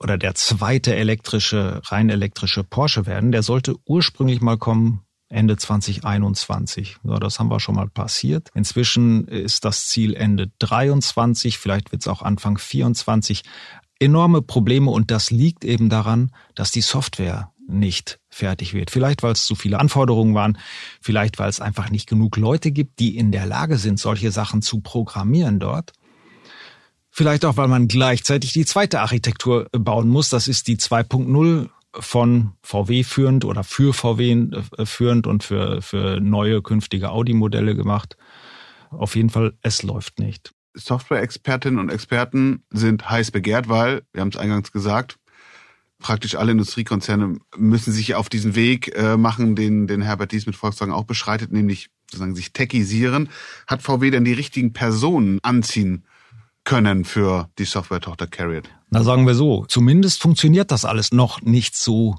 oder 0.00 0.16
der 0.16 0.34
zweite 0.34 0.94
elektrische, 0.94 1.80
rein 1.86 2.08
elektrische 2.08 2.62
Porsche 2.62 3.06
werden. 3.06 3.32
Der 3.32 3.42
sollte 3.42 3.74
ursprünglich 3.84 4.40
mal 4.40 4.56
kommen 4.56 5.02
Ende 5.28 5.56
2021. 5.56 6.98
So, 7.02 7.18
das 7.18 7.38
haben 7.38 7.50
wir 7.50 7.60
schon 7.60 7.74
mal 7.74 7.88
passiert. 7.88 8.48
Inzwischen 8.54 9.26
ist 9.28 9.64
das 9.64 9.88
Ziel 9.88 10.14
Ende 10.14 10.50
23, 10.58 11.58
vielleicht 11.58 11.92
wird 11.92 12.02
es 12.02 12.08
auch 12.08 12.22
Anfang 12.22 12.58
24. 12.58 13.42
Enorme 13.98 14.42
Probleme 14.42 14.90
und 14.90 15.10
das 15.10 15.30
liegt 15.30 15.64
eben 15.64 15.88
daran, 15.88 16.32
dass 16.54 16.70
die 16.70 16.80
Software 16.80 17.52
nicht 17.68 18.18
fertig 18.28 18.74
wird. 18.74 18.90
Vielleicht, 18.90 19.22
weil 19.22 19.32
es 19.32 19.46
zu 19.46 19.54
viele 19.54 19.78
Anforderungen 19.78 20.34
waren, 20.34 20.58
vielleicht, 21.00 21.38
weil 21.38 21.48
es 21.48 21.60
einfach 21.60 21.90
nicht 21.90 22.08
genug 22.08 22.36
Leute 22.36 22.70
gibt, 22.70 22.98
die 22.98 23.16
in 23.16 23.32
der 23.32 23.46
Lage 23.46 23.78
sind, 23.78 23.98
solche 23.98 24.30
Sachen 24.30 24.62
zu 24.62 24.80
programmieren 24.80 25.60
dort. 25.60 25.92
Vielleicht 27.10 27.44
auch, 27.44 27.56
weil 27.56 27.68
man 27.68 27.88
gleichzeitig 27.88 28.52
die 28.52 28.64
zweite 28.64 29.00
Architektur 29.00 29.68
bauen 29.72 30.08
muss. 30.08 30.28
Das 30.30 30.46
ist 30.46 30.68
die 30.68 30.76
2.0 30.76 31.68
von 31.98 32.52
VW 32.62 33.02
führend 33.02 33.44
oder 33.44 33.64
für 33.64 33.92
VW 33.92 34.32
äh, 34.76 34.86
führend 34.86 35.26
und 35.26 35.42
für, 35.42 35.82
für 35.82 36.20
neue 36.20 36.62
künftige 36.62 37.10
Audi-Modelle 37.10 37.74
gemacht. 37.74 38.16
Auf 38.90 39.16
jeden 39.16 39.30
Fall, 39.30 39.54
es 39.62 39.82
läuft 39.82 40.18
nicht. 40.18 40.52
Software-Expertinnen 40.74 41.80
und 41.80 41.90
Experten 41.90 42.62
sind 42.70 43.08
heiß 43.08 43.30
begehrt, 43.30 43.68
weil, 43.68 44.02
wir 44.12 44.20
haben 44.20 44.28
es 44.28 44.36
eingangs 44.36 44.70
gesagt, 44.70 45.18
praktisch 45.98 46.36
alle 46.36 46.52
Industriekonzerne 46.52 47.38
müssen 47.56 47.92
sich 47.92 48.14
auf 48.14 48.28
diesen 48.28 48.54
Weg 48.54 48.94
äh, 48.96 49.16
machen, 49.16 49.56
den, 49.56 49.86
den 49.86 50.02
Herbert 50.02 50.32
Dies 50.32 50.46
mit 50.46 50.56
Volkswagen 50.56 50.92
auch 50.92 51.04
beschreitet, 51.04 51.52
nämlich 51.52 51.90
sozusagen 52.10 52.34
sich 52.34 52.52
techisieren. 52.52 53.28
Hat 53.66 53.82
VW 53.82 54.10
denn 54.10 54.24
die 54.24 54.32
richtigen 54.32 54.72
Personen 54.72 55.38
anziehen 55.42 56.04
können 56.64 57.04
für 57.04 57.48
die 57.58 57.64
Software-Tochter 57.64 58.26
Carriot? 58.26 58.68
Na, 58.90 59.02
sagen 59.02 59.26
wir 59.26 59.34
so, 59.34 59.64
zumindest 59.66 60.20
funktioniert 60.20 60.70
das 60.70 60.84
alles 60.84 61.12
noch 61.12 61.42
nicht 61.42 61.76
so 61.76 62.16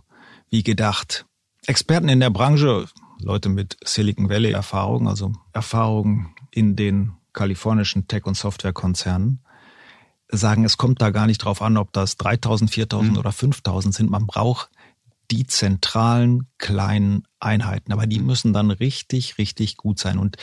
wie 0.50 0.64
gedacht. 0.64 1.26
Experten 1.66 2.10
in 2.10 2.20
der 2.20 2.30
Branche, 2.30 2.88
Leute 3.22 3.50
mit 3.50 3.78
Silicon 3.84 4.30
Valley 4.30 4.52
Erfahrung, 4.52 5.08
also 5.08 5.34
Erfahrung 5.54 6.34
in 6.52 6.76
den 6.76 7.14
kalifornischen 7.34 8.08
Tech- 8.08 8.26
und 8.26 8.36
Softwarekonzernen, 8.36 9.42
sagen, 10.32 10.64
es 10.64 10.78
kommt 10.78 11.02
da 11.02 11.10
gar 11.10 11.26
nicht 11.26 11.40
drauf 11.40 11.62
an, 11.62 11.78
ob 11.78 11.92
das 11.94 12.18
3000, 12.18 12.70
4000 12.70 13.14
mhm. 13.14 13.18
oder 13.18 13.32
5000 13.32 13.94
sind. 13.94 14.10
Man 14.10 14.28
braucht 14.28 14.70
die 15.32 15.46
zentralen 15.46 16.48
kleinen 16.58 17.24
Einheiten, 17.40 17.92
aber 17.92 18.08
die 18.08 18.20
müssen 18.20 18.54
dann 18.54 18.72
richtig, 18.72 19.38
richtig 19.38 19.78
gut 19.78 20.00
sein. 20.00 20.18
Und 20.18 20.38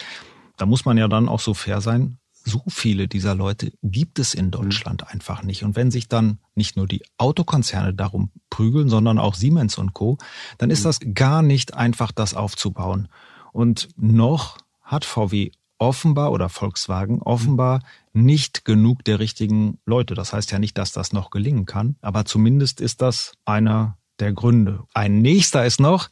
da 0.56 0.66
muss 0.66 0.84
man 0.84 0.96
ja 0.96 1.08
dann 1.08 1.28
auch 1.28 1.40
so 1.40 1.54
fair 1.54 1.80
sein. 1.80 2.18
So 2.44 2.62
viele 2.68 3.08
dieser 3.08 3.34
Leute 3.34 3.72
gibt 3.82 4.20
es 4.20 4.32
in 4.32 4.52
Deutschland 4.52 5.02
mhm. 5.02 5.08
einfach 5.08 5.42
nicht. 5.42 5.64
Und 5.64 5.74
wenn 5.74 5.90
sich 5.90 6.08
dann 6.08 6.38
nicht 6.54 6.76
nur 6.76 6.86
die 6.86 7.02
Autokonzerne 7.18 7.92
darum 7.92 8.30
prügeln, 8.50 8.88
sondern 8.88 9.18
auch 9.18 9.34
Siemens 9.34 9.78
und 9.78 9.94
Co., 9.94 10.18
dann 10.58 10.70
ist 10.70 10.80
mhm. 10.80 10.84
das 10.84 11.00
gar 11.14 11.42
nicht 11.42 11.74
einfach, 11.74 12.12
das 12.12 12.34
aufzubauen. 12.34 13.08
Und 13.52 13.88
noch 13.96 14.58
hat 14.82 15.04
VW 15.04 15.50
offenbar 15.78 16.32
oder 16.32 16.48
Volkswagen 16.48 17.22
offenbar 17.22 17.82
nicht 18.12 18.64
genug 18.64 19.04
der 19.04 19.18
richtigen 19.18 19.78
Leute. 19.84 20.14
Das 20.14 20.32
heißt 20.32 20.50
ja 20.50 20.58
nicht, 20.58 20.78
dass 20.78 20.92
das 20.92 21.12
noch 21.12 21.30
gelingen 21.30 21.66
kann, 21.66 21.96
aber 22.00 22.24
zumindest 22.24 22.80
ist 22.80 23.02
das 23.02 23.34
einer 23.44 23.98
der 24.20 24.32
Gründe. 24.32 24.84
Ein 24.94 25.20
nächster 25.20 25.66
ist 25.66 25.80
noch, 25.80 26.08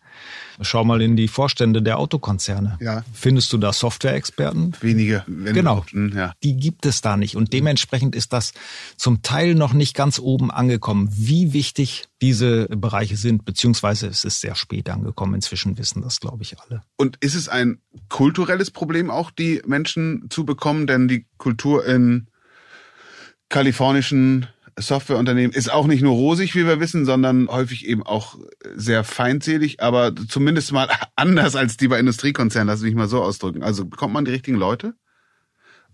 schau 0.60 0.84
mal 0.84 1.00
in 1.02 1.16
die 1.16 1.28
Vorstände 1.28 1.82
der 1.82 1.98
Autokonzerne. 1.98 2.78
Ja. 2.80 3.04
Findest 3.12 3.52
du 3.52 3.58
da 3.58 3.72
Software-Experten? 3.72 4.72
Wenige. 4.80 5.24
Genau. 5.26 5.84
Hm, 5.90 6.16
ja. 6.16 6.32
Die 6.42 6.56
gibt 6.56 6.86
es 6.86 7.00
da 7.00 7.16
nicht. 7.16 7.36
Und 7.36 7.52
dementsprechend 7.52 8.14
ist 8.14 8.32
das 8.32 8.52
zum 8.96 9.22
Teil 9.22 9.54
noch 9.54 9.72
nicht 9.72 9.94
ganz 9.94 10.18
oben 10.18 10.50
angekommen, 10.50 11.08
wie 11.12 11.52
wichtig 11.52 12.06
diese 12.20 12.66
Bereiche 12.68 13.16
sind, 13.16 13.44
beziehungsweise 13.44 14.06
es 14.06 14.24
ist 14.24 14.40
sehr 14.40 14.54
spät 14.54 14.88
angekommen. 14.90 15.34
Inzwischen 15.34 15.78
wissen 15.78 16.02
das, 16.02 16.20
glaube 16.20 16.42
ich, 16.42 16.58
alle. 16.60 16.82
Und 16.96 17.16
ist 17.20 17.34
es 17.34 17.48
ein 17.48 17.78
kulturelles 18.08 18.70
Problem 18.70 19.10
auch, 19.10 19.30
die 19.30 19.62
Menschen 19.66 20.26
zu 20.30 20.44
bekommen? 20.44 20.86
Denn 20.86 21.08
die 21.08 21.26
Kultur 21.38 21.84
in 21.86 22.28
kalifornischen 23.48 24.48
Softwareunternehmen 24.78 25.52
ist 25.52 25.72
auch 25.72 25.86
nicht 25.86 26.02
nur 26.02 26.14
rosig, 26.14 26.54
wie 26.54 26.66
wir 26.66 26.80
wissen, 26.80 27.04
sondern 27.04 27.48
häufig 27.48 27.86
eben 27.86 28.02
auch 28.02 28.36
sehr 28.74 29.04
feindselig, 29.04 29.80
aber 29.80 30.14
zumindest 30.16 30.72
mal 30.72 30.88
anders 31.16 31.56
als 31.56 31.76
die 31.76 31.88
bei 31.88 31.98
Industriekonzernen, 31.98 32.68
lass 32.68 32.82
mich 32.82 32.94
mal 32.94 33.08
so 33.08 33.22
ausdrücken. 33.22 33.62
Also 33.62 33.84
bekommt 33.84 34.14
man 34.14 34.24
die 34.24 34.32
richtigen 34.32 34.56
Leute? 34.56 34.94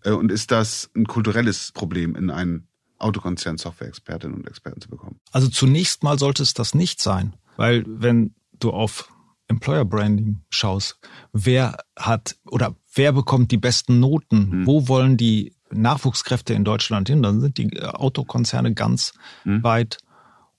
Äh, 0.05 0.13
und 0.13 0.33
ist 0.33 0.51
das 0.51 0.91
ein 0.97 1.07
kulturelles 1.07 1.73
Problem 1.73 2.15
in 2.17 2.31
einen 2.31 2.69
Autokonzern 2.99 3.59
Software-Expertinnen 3.59 4.37
und 4.37 4.47
Experten 4.47 4.81
zu 4.81 4.89
bekommen? 4.89 5.21
Also 5.33 5.49
zunächst 5.49 6.03
mal 6.03 6.19
sollte 6.19 6.43
es 6.43 6.55
das 6.55 6.75
nicht 6.75 7.01
sein, 7.01 7.37
weil 7.57 7.85
wenn 7.87 8.35
du 8.59 8.71
auf 8.71 9.13
Employer 9.49 9.85
Branding 9.85 10.43
schaust, 10.49 10.99
wer 11.33 11.79
hat 11.99 12.37
oder 12.45 12.77
wer 12.95 13.13
bekommt 13.13 13.51
die 13.51 13.57
besten 13.57 13.99
Noten? 13.99 14.53
Hm. 14.53 14.67
Wo 14.67 14.89
wollen 14.89 15.17
die 15.17 15.55
Nachwuchskräfte 15.73 16.55
in 16.55 16.65
Deutschland 16.65 17.09
hin, 17.09 17.23
dann 17.23 17.41
sind 17.41 17.59
die 17.59 17.73
äh, 17.77 17.85
Autokonzerne 17.85 18.75
ganz 18.75 19.13
mhm. 19.45 19.63
weit 19.63 19.99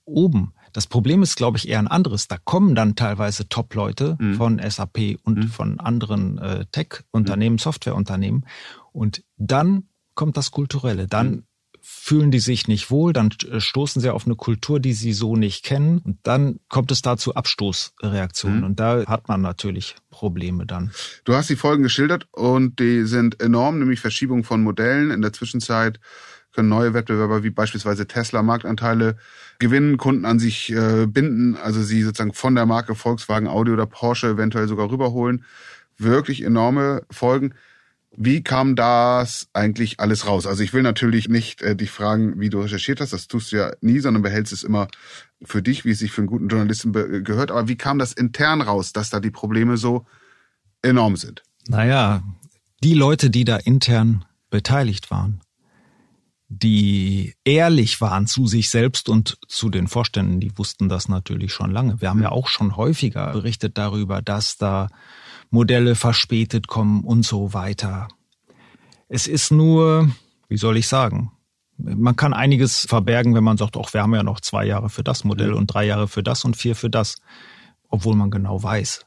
oben. 0.05 0.53
Das 0.73 0.87
Problem 0.87 1.21
ist, 1.21 1.35
glaube 1.35 1.57
ich, 1.57 1.67
eher 1.67 1.79
ein 1.79 1.87
anderes. 1.87 2.27
Da 2.27 2.37
kommen 2.37 2.75
dann 2.75 2.95
teilweise 2.95 3.49
Top-Leute 3.49 4.17
mhm. 4.19 4.35
von 4.35 4.61
SAP 4.65 5.17
und 5.23 5.37
mhm. 5.37 5.47
von 5.49 5.79
anderen 5.79 6.37
äh, 6.37 6.65
Tech-Unternehmen, 6.71 7.55
mhm. 7.55 7.59
Softwareunternehmen. 7.59 8.45
Und 8.93 9.23
dann 9.37 9.89
kommt 10.15 10.37
das 10.37 10.51
Kulturelle. 10.51 11.07
Dann 11.07 11.29
mhm 11.29 11.43
fühlen 11.81 12.31
die 12.31 12.39
sich 12.39 12.67
nicht 12.67 12.91
wohl, 12.91 13.11
dann 13.11 13.33
äh, 13.51 13.59
stoßen 13.59 14.01
sie 14.01 14.09
auf 14.09 14.25
eine 14.25 14.35
Kultur, 14.35 14.79
die 14.79 14.93
sie 14.93 15.13
so 15.13 15.35
nicht 15.35 15.65
kennen 15.65 16.00
und 16.00 16.17
dann 16.23 16.59
kommt 16.69 16.91
es 16.91 17.01
da 17.01 17.17
zu 17.17 17.35
Abstoßreaktionen 17.35 18.59
mhm. 18.59 18.65
und 18.65 18.79
da 18.79 19.05
hat 19.07 19.27
man 19.27 19.41
natürlich 19.41 19.95
Probleme 20.11 20.65
dann. 20.65 20.91
Du 21.25 21.33
hast 21.33 21.50
die 21.50 21.55
Folgen 21.55 21.83
geschildert 21.83 22.27
und 22.31 22.79
die 22.79 23.03
sind 23.05 23.41
enorm, 23.41 23.79
nämlich 23.79 24.00
Verschiebung 24.00 24.43
von 24.43 24.63
Modellen. 24.63 25.11
In 25.11 25.21
der 25.21 25.33
Zwischenzeit 25.33 26.00
können 26.53 26.69
neue 26.69 26.93
Wettbewerber 26.93 27.43
wie 27.43 27.50
beispielsweise 27.50 28.07
Tesla 28.07 28.43
Marktanteile 28.43 29.17
gewinnen, 29.59 29.97
Kunden 29.97 30.25
an 30.25 30.39
sich 30.39 30.71
äh, 30.71 31.07
binden, 31.07 31.55
also 31.55 31.81
sie 31.81 32.03
sozusagen 32.03 32.33
von 32.33 32.55
der 32.55 32.65
Marke 32.65 32.95
Volkswagen, 32.95 33.47
Audi 33.47 33.71
oder 33.71 33.85
Porsche 33.85 34.27
eventuell 34.27 34.67
sogar 34.67 34.91
rüberholen. 34.91 35.45
Wirklich 35.97 36.43
enorme 36.43 37.03
Folgen. 37.09 37.53
Wie 38.15 38.43
kam 38.43 38.75
das 38.75 39.47
eigentlich 39.53 39.99
alles 39.99 40.27
raus? 40.27 40.45
Also 40.45 40.63
ich 40.63 40.73
will 40.73 40.81
natürlich 40.81 41.29
nicht 41.29 41.61
äh, 41.61 41.75
dich 41.75 41.91
fragen, 41.91 42.39
wie 42.39 42.49
du 42.49 42.59
recherchiert 42.59 42.99
hast, 42.99 43.13
das 43.13 43.27
tust 43.27 43.51
du 43.51 43.57
ja 43.57 43.71
nie, 43.79 43.99
sondern 43.99 44.21
behältst 44.21 44.51
es 44.51 44.63
immer 44.63 44.89
für 45.41 45.61
dich, 45.61 45.85
wie 45.85 45.91
es 45.91 45.99
sich 45.99 46.11
für 46.11 46.21
einen 46.21 46.27
guten 46.27 46.49
Journalisten 46.49 46.91
gehört. 46.91 47.51
Aber 47.51 47.67
wie 47.67 47.77
kam 47.77 47.99
das 47.99 48.11
intern 48.11 48.61
raus, 48.61 48.91
dass 48.91 49.09
da 49.09 49.19
die 49.21 49.31
Probleme 49.31 49.77
so 49.77 50.05
enorm 50.81 51.15
sind? 51.15 51.43
Naja, 51.67 52.21
die 52.83 52.95
Leute, 52.95 53.29
die 53.29 53.45
da 53.45 53.57
intern 53.57 54.25
beteiligt 54.49 55.09
waren, 55.09 55.41
die 56.49 57.33
ehrlich 57.45 58.01
waren 58.01 58.27
zu 58.27 58.45
sich 58.45 58.69
selbst 58.69 59.07
und 59.07 59.37
zu 59.47 59.69
den 59.69 59.87
Vorständen, 59.87 60.41
die 60.41 60.57
wussten 60.57 60.89
das 60.89 61.07
natürlich 61.07 61.53
schon 61.53 61.71
lange. 61.71 62.01
Wir 62.01 62.09
haben 62.09 62.21
ja 62.21 62.29
auch 62.29 62.49
schon 62.49 62.75
häufiger 62.75 63.31
berichtet 63.31 63.77
darüber, 63.77 64.21
dass 64.21 64.57
da 64.57 64.89
Modelle 65.51 65.96
verspätet 65.96 66.67
kommen 66.67 67.03
und 67.03 67.24
so 67.24 67.53
weiter. 67.53 68.08
Es 69.08 69.27
ist 69.27 69.51
nur, 69.51 70.10
wie 70.48 70.58
soll 70.58 70.77
ich 70.77 70.88
sagen, 70.88 71.31
man 71.77 72.15
kann 72.15 72.34
einiges 72.34 72.86
verbergen, 72.88 73.36
wenn 73.36 73.43
man 73.43 73.58
sagt, 73.58 73.75
auch 73.75 73.93
wir 73.93 74.01
haben 74.01 74.15
ja 74.15 74.24
noch 74.24 74.39
zwei 74.39 74.65
Jahre 74.65 74.89
für 74.89 75.03
das 75.03 75.24
Modell 75.24 75.53
und 75.53 75.67
drei 75.67 75.86
Jahre 75.86 76.08
für 76.08 76.24
das 76.24 76.46
und 76.46 76.55
vier 76.55 76.75
für 76.75 76.89
das, 76.89 77.17
obwohl 77.89 78.15
man 78.15 78.31
genau 78.31 78.62
weiß, 78.62 79.05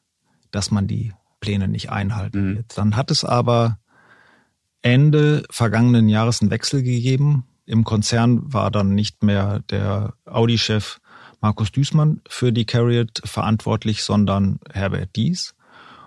dass 0.51 0.71
man 0.71 0.87
die 0.87 1.13
Pläne 1.41 1.69
nicht 1.69 1.91
einhalten 1.91 2.51
mhm. 2.51 2.57
wird. 2.57 2.79
Dann 2.79 2.97
hat 2.97 3.11
es 3.11 3.25
aber 3.25 3.79
Ende 4.83 5.45
vergangenen 5.51 6.09
Jahres 6.09 6.43
einen 6.43 6.51
Wechsel 6.51 6.83
gegeben. 6.83 7.47
Im 7.65 7.85
Konzern 7.85 8.53
war 8.53 8.71
dann 8.71 8.95
nicht 8.95 9.23
mehr 9.23 9.61
der 9.71 10.15
Audi-Chef 10.27 11.01
Markus 11.41 11.73
Düßmann 11.73 12.21
für 12.29 12.53
die 12.53 12.67
Carriot 12.67 13.23
verantwortlich, 13.25 14.03
sondern 14.03 14.61
Herbert 14.73 15.17
Dies. 15.17 15.55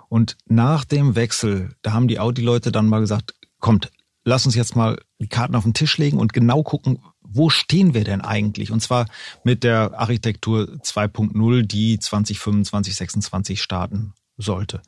Und 0.10 0.38
nach 0.46 0.86
dem 0.86 1.16
Wechsel, 1.16 1.76
da 1.82 1.94
haben 1.94 2.08
die 2.08 2.20
Audi-Leute 2.20 2.72
dann 2.72 2.88
mal 2.88 3.00
gesagt, 3.00 3.34
kommt, 3.60 3.92
lass 4.24 4.46
uns 4.46 4.56
jetzt 4.56 4.76
mal 4.76 5.00
die 5.20 5.28
Karten 5.28 5.56
auf 5.56 5.64
den 5.64 5.74
Tisch 5.74 5.98
legen 5.98 6.20
und 6.20 6.34
genau 6.34 6.64
gucken, 6.64 7.00
wo 7.22 7.50
stehen 7.50 7.94
wir 7.94 8.04
denn 8.04 8.22
eigentlich? 8.22 8.72
Und 8.72 8.82
zwar 8.82 9.06
mit 9.44 9.64
der 9.64 10.00
Architektur 10.00 10.64
2.0, 10.64 11.64
die 11.64 12.00
2025, 12.00 12.96
26 12.96 13.62
starten 13.62 14.14
sollte. 14.38 14.82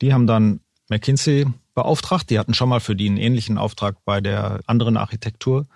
Die 0.00 0.14
haben 0.14 0.26
dann 0.26 0.60
McKinsey 0.88 1.46
beauftragt. 1.74 2.30
Die 2.30 2.38
hatten 2.38 2.54
schon 2.54 2.68
mal 2.68 2.80
für 2.80 2.96
die 2.96 3.08
einen 3.08 3.16
ähnlichen 3.16 3.58
Auftrag 3.58 3.96
bei 4.04 4.20
der 4.20 4.60
anderen 4.66 4.96
Architektur 4.96 5.66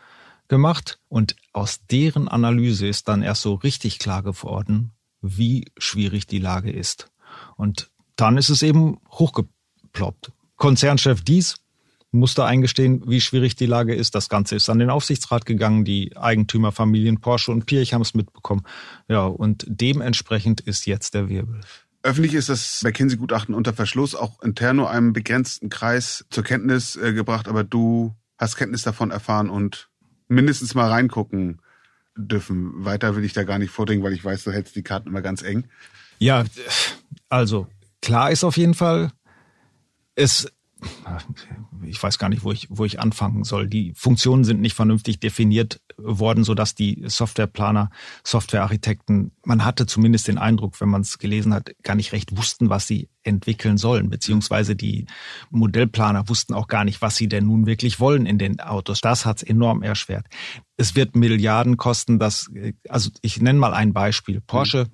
gemacht. 0.48 0.98
Und 1.08 1.36
aus 1.52 1.80
deren 1.90 2.28
Analyse 2.28 2.86
ist 2.86 3.08
dann 3.08 3.22
erst 3.22 3.42
so 3.42 3.54
richtig 3.54 3.98
klar 3.98 4.22
geworden, 4.22 4.92
wie 5.20 5.66
schwierig 5.78 6.26
die 6.26 6.38
Lage 6.38 6.70
ist. 6.70 7.10
Und 7.56 7.90
dann 8.16 8.38
ist 8.38 8.48
es 8.48 8.62
eben 8.62 8.98
hochgeploppt. 9.10 10.32
Konzernchef 10.56 11.22
Dies 11.22 11.56
musste 12.12 12.44
eingestehen, 12.44 13.02
wie 13.06 13.20
schwierig 13.20 13.56
die 13.56 13.66
Lage 13.66 13.94
ist. 13.94 14.14
Das 14.14 14.28
Ganze 14.28 14.56
ist 14.56 14.68
an 14.68 14.78
den 14.78 14.90
Aufsichtsrat 14.90 15.44
gegangen. 15.44 15.84
Die 15.84 16.16
Eigentümerfamilien 16.16 17.20
Porsche 17.20 17.52
und 17.52 17.66
Pirch 17.66 17.92
haben 17.92 18.02
es 18.02 18.14
mitbekommen. 18.14 18.62
Ja, 19.08 19.26
und 19.26 19.64
dementsprechend 19.68 20.60
ist 20.60 20.86
jetzt 20.86 21.14
der 21.14 21.28
Wirbel. 21.28 21.60
Öffentlich 22.02 22.34
ist 22.34 22.48
das 22.48 22.82
McKinsey-Gutachten 22.84 23.54
unter 23.54 23.72
Verschluss 23.72 24.14
auch 24.14 24.40
intern 24.40 24.76
nur 24.76 24.90
einem 24.90 25.12
begrenzten 25.12 25.68
Kreis 25.68 26.24
zur 26.30 26.44
Kenntnis 26.44 26.94
äh, 26.96 27.12
gebracht, 27.12 27.48
aber 27.48 27.64
du 27.64 28.14
hast 28.38 28.56
Kenntnis 28.56 28.82
davon 28.82 29.10
erfahren 29.10 29.50
und 29.50 29.88
mindestens 30.28 30.74
mal 30.74 30.88
reingucken 30.88 31.60
dürfen. 32.16 32.84
Weiter 32.84 33.16
will 33.16 33.24
ich 33.24 33.32
da 33.32 33.42
gar 33.42 33.58
nicht 33.58 33.70
vordringen, 33.70 34.04
weil 34.04 34.12
ich 34.12 34.24
weiß, 34.24 34.44
du 34.44 34.52
hältst 34.52 34.76
die 34.76 34.82
Karten 34.82 35.08
immer 35.08 35.20
ganz 35.20 35.42
eng. 35.42 35.66
Ja, 36.18 36.44
also 37.28 37.66
klar 38.06 38.30
ist 38.30 38.44
auf 38.44 38.56
jeden 38.56 38.74
Fall, 38.74 39.10
es 40.14 40.46
ich 41.82 42.00
weiß 42.00 42.18
gar 42.18 42.28
nicht, 42.28 42.44
wo 42.44 42.52
ich, 42.52 42.68
wo 42.70 42.84
ich 42.84 43.00
anfangen 43.00 43.42
soll. 43.42 43.66
Die 43.66 43.92
Funktionen 43.96 44.44
sind 44.44 44.60
nicht 44.60 44.74
vernünftig 44.74 45.18
definiert 45.18 45.80
worden, 45.96 46.44
sodass 46.44 46.74
die 46.74 47.02
Softwareplaner, 47.06 47.90
Softwarearchitekten, 48.24 49.32
man 49.44 49.64
hatte 49.64 49.86
zumindest 49.86 50.28
den 50.28 50.38
Eindruck, 50.38 50.80
wenn 50.80 50.88
man 50.88 51.00
es 51.00 51.18
gelesen 51.18 51.52
hat, 51.52 51.70
gar 51.82 51.96
nicht 51.96 52.12
recht 52.12 52.36
wussten, 52.36 52.68
was 52.68 52.86
sie 52.86 53.08
entwickeln 53.24 53.76
sollen, 53.76 54.08
beziehungsweise 54.08 54.76
die 54.76 55.06
Modellplaner 55.50 56.28
wussten 56.28 56.54
auch 56.54 56.68
gar 56.68 56.84
nicht, 56.84 57.02
was 57.02 57.16
sie 57.16 57.28
denn 57.28 57.46
nun 57.46 57.66
wirklich 57.66 57.98
wollen 57.98 58.26
in 58.26 58.38
den 58.38 58.60
Autos. 58.60 59.00
Das 59.00 59.26
hat 59.26 59.38
es 59.38 59.42
enorm 59.42 59.82
erschwert. 59.82 60.26
Es 60.76 60.94
wird 60.94 61.16
Milliarden 61.16 61.76
kosten, 61.76 62.20
das, 62.20 62.50
also 62.88 63.10
ich 63.22 63.40
nenne 63.40 63.58
mal 63.58 63.74
ein 63.74 63.92
Beispiel. 63.92 64.40
Porsche 64.40 64.86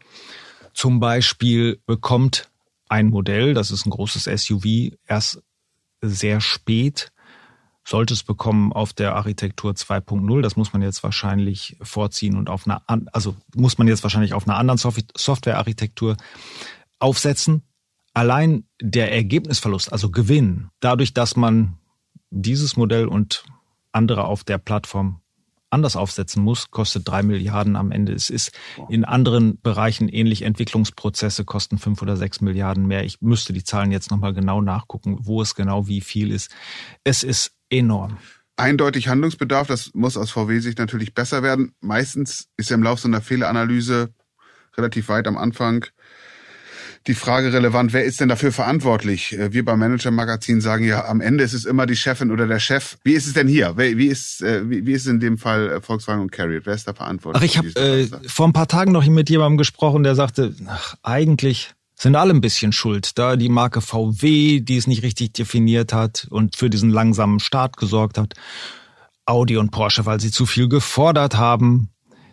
zum 0.73 1.01
Beispiel 1.01 1.83
bekommt 1.85 2.52
ein 2.93 3.09
Modell, 3.09 3.55
das 3.55 3.71
ist 3.71 3.87
ein 3.87 3.91
großes 3.91 4.25
SUV, 4.25 4.93
erst 5.07 5.43
sehr 6.03 6.43
spät 6.43 7.11
sollte 7.85 8.15
es 8.15 8.23
bekommen 8.23 8.73
auf 8.73 8.93
der 8.93 9.17
Architektur 9.17 9.73
2.0. 9.73 10.43
Das 10.43 10.57
muss 10.57 10.73
man 10.73 10.83
jetzt 10.83 11.03
wahrscheinlich 11.03 11.77
vorziehen 11.83 12.37
und 12.37 12.49
auf 12.49 12.67
einer, 12.67 12.83
also 13.13 13.35
muss 13.57 13.79
man 13.79 13.89
jetzt 13.89 14.03
wahrscheinlich 14.03 14.35
auf 14.35 14.47
einer 14.47 14.57
anderen 14.57 14.79
Softwarearchitektur 14.79 16.17
aufsetzen. 16.99 17.63
Allein 18.15 18.65
der 18.81 19.11
Ergebnisverlust, 19.11 19.91
also 19.91 20.11
Gewinn, 20.11 20.69
dadurch, 20.81 21.15
dass 21.15 21.35
man 21.35 21.79
dieses 22.31 22.77
Modell 22.77 23.09
und 23.09 23.45
andere 23.91 24.25
auf 24.25 24.45
der 24.45 24.59
Plattform 24.59 25.22
anders 25.73 25.97
aufsetzen 25.97 26.43
muss, 26.43 26.71
kostet 26.71 27.09
drei 27.09 27.23
Milliarden 27.23 27.77
am 27.77 27.91
Ende. 27.91 28.13
Es 28.13 28.31
ist 28.31 28.53
in 28.89 29.05
anderen 29.05 29.61
Bereichen 29.61 30.09
ähnlich. 30.09 30.43
Entwicklungsprozesse 30.43 31.45
kosten 31.45 31.79
fünf 31.79 32.03
oder 32.03 32.17
sechs 32.17 32.41
Milliarden 32.41 32.87
mehr. 32.87 33.05
Ich 33.05 33.21
müsste 33.21 33.53
die 33.53 33.65
Zahlen 33.65 33.93
jetzt 33.93 34.11
nochmal 34.11 34.35
genau 34.35 34.61
nachgucken, 34.61 35.19
wo 35.21 35.43
es 35.43 35.55
genau 35.55 35.87
wie 35.87 36.01
viel 36.01 36.31
ist. 36.31 36.55
Es 37.05 37.23
ist 37.23 37.53
enorm. 37.71 38.19
Eindeutig 38.57 39.09
Handlungsbedarf, 39.09 39.67
das 39.67 39.93
muss 39.95 40.17
aus 40.17 40.31
VW-Sicht 40.31 40.79
natürlich 40.79 41.15
besser 41.15 41.43
werden. 41.43 41.75
Meistens 41.81 42.49
ist 42.57 42.71
ja 42.71 42.77
im 42.77 42.83
Laufe 42.83 43.03
so 43.03 43.09
einer 43.09 43.23
Fehleranalyse 43.23 44.13
relativ 44.77 45.09
weit 45.09 45.27
am 45.27 45.39
Anfang 45.39 45.87
die 47.07 47.15
Frage 47.15 47.53
relevant, 47.53 47.93
wer 47.93 48.05
ist 48.05 48.21
denn 48.21 48.29
dafür 48.29 48.53
verantwortlich? 48.53 49.33
Äh, 49.33 49.53
wir 49.53 49.65
beim 49.65 49.79
Manager 49.79 50.11
Magazin 50.11 50.61
sagen 50.61 50.85
ja, 50.85 51.05
am 51.05 51.21
Ende 51.21 51.45
ist 51.45 51.53
es 51.53 51.65
immer 51.65 51.87
die 51.87 51.97
Chefin 51.97 52.31
oder 52.31 52.47
der 52.47 52.61
Chef. 52.61 52.97
Wie 53.05 53.13
ist 53.13 53.27
es 53.27 53.33
denn 53.33 53.49
hier? 53.49 53.77
Wie 53.77 54.07
ist, 54.07 54.43
äh, 54.43 54.63
wie 54.69 54.93
ist 54.93 55.03
es 55.03 55.09
in 55.09 55.21
dem 55.21 55.39
Fall 55.39 55.71
äh, 55.71 55.81
Volkswagen 55.81 56.23
und 56.23 56.33
Carriot? 56.33 56.67
Wer 56.67 56.75
ist 56.75 56.87
da 56.87 56.95
verantwortlich? 56.95 57.41
Ach, 57.41 57.45
ich 57.45 57.59
habe 57.59 57.69
äh, 57.81 58.09
vor 58.27 58.47
ein 58.47 58.53
paar 58.53 58.69
Tagen 58.69 58.93
noch 58.93 59.07
mit 59.07 59.31
jemandem 59.31 59.59
gesprochen, 59.59 60.03
der 60.03 60.15
sagte, 60.15 60.55
ach, 60.67 60.95
eigentlich 61.03 61.75
sind 61.95 62.17
alle 62.17 62.33
ein 62.33 62.41
bisschen 62.41 62.73
schuld. 62.73 63.19
Da 63.19 63.37
die 63.37 63.49
Marke 63.49 63.81
VW, 63.81 64.61
die 64.61 64.77
es 64.77 64.87
nicht 64.87 65.03
richtig 65.03 65.33
definiert 65.33 65.93
hat 65.93 66.27
und 66.31 66.57
für 66.57 66.71
diesen 66.71 66.91
langsamen 66.91 67.41
Start 67.41 67.77
gesorgt 67.77 68.19
hat. 68.19 68.35
Audi 69.25 69.57
und 69.57 69.71
Porsche, 69.71 70.05
weil 70.05 70.21
sie 70.21 70.33
zu 70.33 70.47
viel 70.47 70.69
gefordert 70.69 71.37
haben 71.37 71.92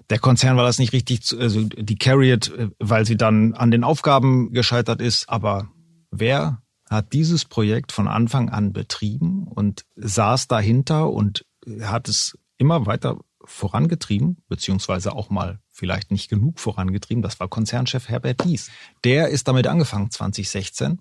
der 0.10 0.20
Konzern 0.20 0.58
war 0.58 0.64
das 0.64 0.80
nicht 0.80 0.94
richtig, 0.94 1.22
also 1.38 1.64
die 1.64 1.98
Carriot, 1.98 2.50
äh, 2.50 2.70
weil 2.80 3.06
sie 3.06 3.18
dann 3.18 3.54
an 3.54 3.72
den 3.72 3.84
Aufgaben 3.84 4.52
gescheitert 4.52 5.02
ist. 5.02 5.30
Aber 5.30 5.70
wer 6.12 6.62
hat 6.90 7.14
dieses 7.14 7.46
Projekt 7.46 7.92
von 7.92 8.08
Anfang 8.08 8.50
an 8.50 8.74
betrieben 8.74 9.48
und 9.48 9.86
saß 9.96 10.48
dahinter 10.48 11.10
und 11.10 11.46
hat 11.82 12.10
es 12.10 12.38
immer 12.58 12.88
weiter 12.88 13.20
vorangetrieben, 13.46 14.38
beziehungsweise 14.48 15.14
auch 15.14 15.30
mal 15.30 15.60
vielleicht 15.72 16.12
nicht 16.12 16.30
genug 16.30 16.60
vorangetrieben. 16.60 17.22
Das 17.22 17.40
war 17.40 17.48
Konzernchef 17.48 18.10
Herbert 18.10 18.44
Dies. 18.44 18.70
Der 19.04 19.30
ist 19.30 19.48
damit 19.48 19.68
angefangen 19.68 20.12
2016 20.12 21.00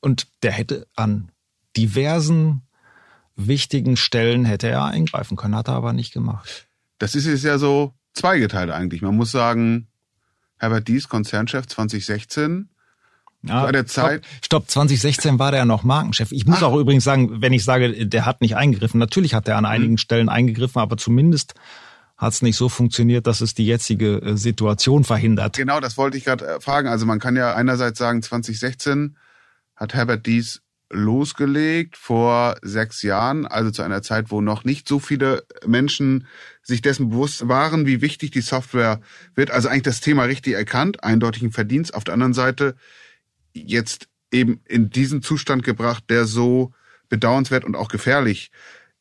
und 0.00 0.28
der 0.42 0.52
hätte 0.52 0.86
an 0.94 1.32
diversen 1.76 2.62
wichtigen 3.36 3.96
Stellen 3.96 4.44
hätte 4.44 4.68
er 4.68 4.84
eingreifen 4.84 5.36
können, 5.36 5.56
hat 5.56 5.68
er 5.68 5.74
aber 5.74 5.92
nicht 5.92 6.12
gemacht. 6.12 6.68
Das 6.98 7.14
ist 7.14 7.26
es 7.26 7.42
ja 7.42 7.58
so, 7.58 7.94
zweigeteilt 8.14 8.70
eigentlich. 8.70 9.02
Man 9.02 9.16
muss 9.16 9.30
sagen, 9.30 9.88
Herbert 10.58 10.88
Dies, 10.88 11.08
Konzernchef 11.08 11.66
2016, 11.66 12.68
ja, 13.42 13.64
bei 13.64 13.72
der 13.72 13.86
Zeit. 13.86 14.24
Stopp, 14.42 14.64
stopp, 14.64 14.70
2016 14.70 15.38
war 15.38 15.50
der 15.50 15.64
noch 15.64 15.82
Markenchef. 15.82 16.30
Ich 16.30 16.46
muss 16.46 16.58
Ach. 16.58 16.68
auch 16.68 16.76
übrigens 16.76 17.04
sagen, 17.04 17.40
wenn 17.40 17.54
ich 17.54 17.64
sage, 17.64 18.06
der 18.06 18.26
hat 18.26 18.42
nicht 18.42 18.56
eingegriffen, 18.56 19.00
natürlich 19.00 19.34
hat 19.34 19.48
er 19.48 19.56
an 19.56 19.64
einigen 19.64 19.92
mhm. 19.92 19.98
Stellen 19.98 20.28
eingegriffen, 20.28 20.80
aber 20.80 20.98
zumindest 20.98 21.54
hat 22.18 22.34
es 22.34 22.42
nicht 22.42 22.56
so 22.56 22.68
funktioniert, 22.68 23.26
dass 23.26 23.40
es 23.40 23.54
die 23.54 23.64
jetzige 23.64 24.20
äh, 24.20 24.36
Situation 24.36 25.04
verhindert. 25.04 25.56
Genau, 25.56 25.80
das 25.80 25.96
wollte 25.96 26.18
ich 26.18 26.24
gerade 26.24 26.46
äh, 26.46 26.60
fragen. 26.60 26.86
Also 26.86 27.06
man 27.06 27.18
kann 27.18 27.34
ja 27.34 27.54
einerseits 27.54 27.98
sagen, 27.98 28.22
2016 28.22 29.16
hat 29.74 29.94
Herbert 29.94 30.26
Dies 30.26 30.60
losgelegt 30.90 31.96
vor 31.96 32.56
sechs 32.62 33.02
Jahren, 33.02 33.46
also 33.46 33.70
zu 33.70 33.82
einer 33.82 34.02
Zeit, 34.02 34.30
wo 34.30 34.40
noch 34.40 34.64
nicht 34.64 34.88
so 34.88 34.98
viele 34.98 35.44
Menschen 35.66 36.26
sich 36.62 36.82
dessen 36.82 37.10
bewusst 37.10 37.48
waren, 37.48 37.86
wie 37.86 38.00
wichtig 38.00 38.32
die 38.32 38.40
Software 38.40 39.00
wird. 39.34 39.50
Also 39.50 39.68
eigentlich 39.68 39.84
das 39.84 40.00
Thema 40.00 40.24
richtig 40.24 40.54
erkannt, 40.54 41.02
eindeutigen 41.04 41.52
Verdienst. 41.52 41.94
Auf 41.94 42.04
der 42.04 42.14
anderen 42.14 42.34
Seite 42.34 42.74
jetzt 43.52 44.08
eben 44.32 44.60
in 44.66 44.90
diesen 44.90 45.22
Zustand 45.22 45.62
gebracht, 45.62 46.04
der 46.08 46.24
so 46.24 46.72
bedauernswert 47.08 47.64
und 47.64 47.76
auch 47.76 47.88
gefährlich 47.88 48.50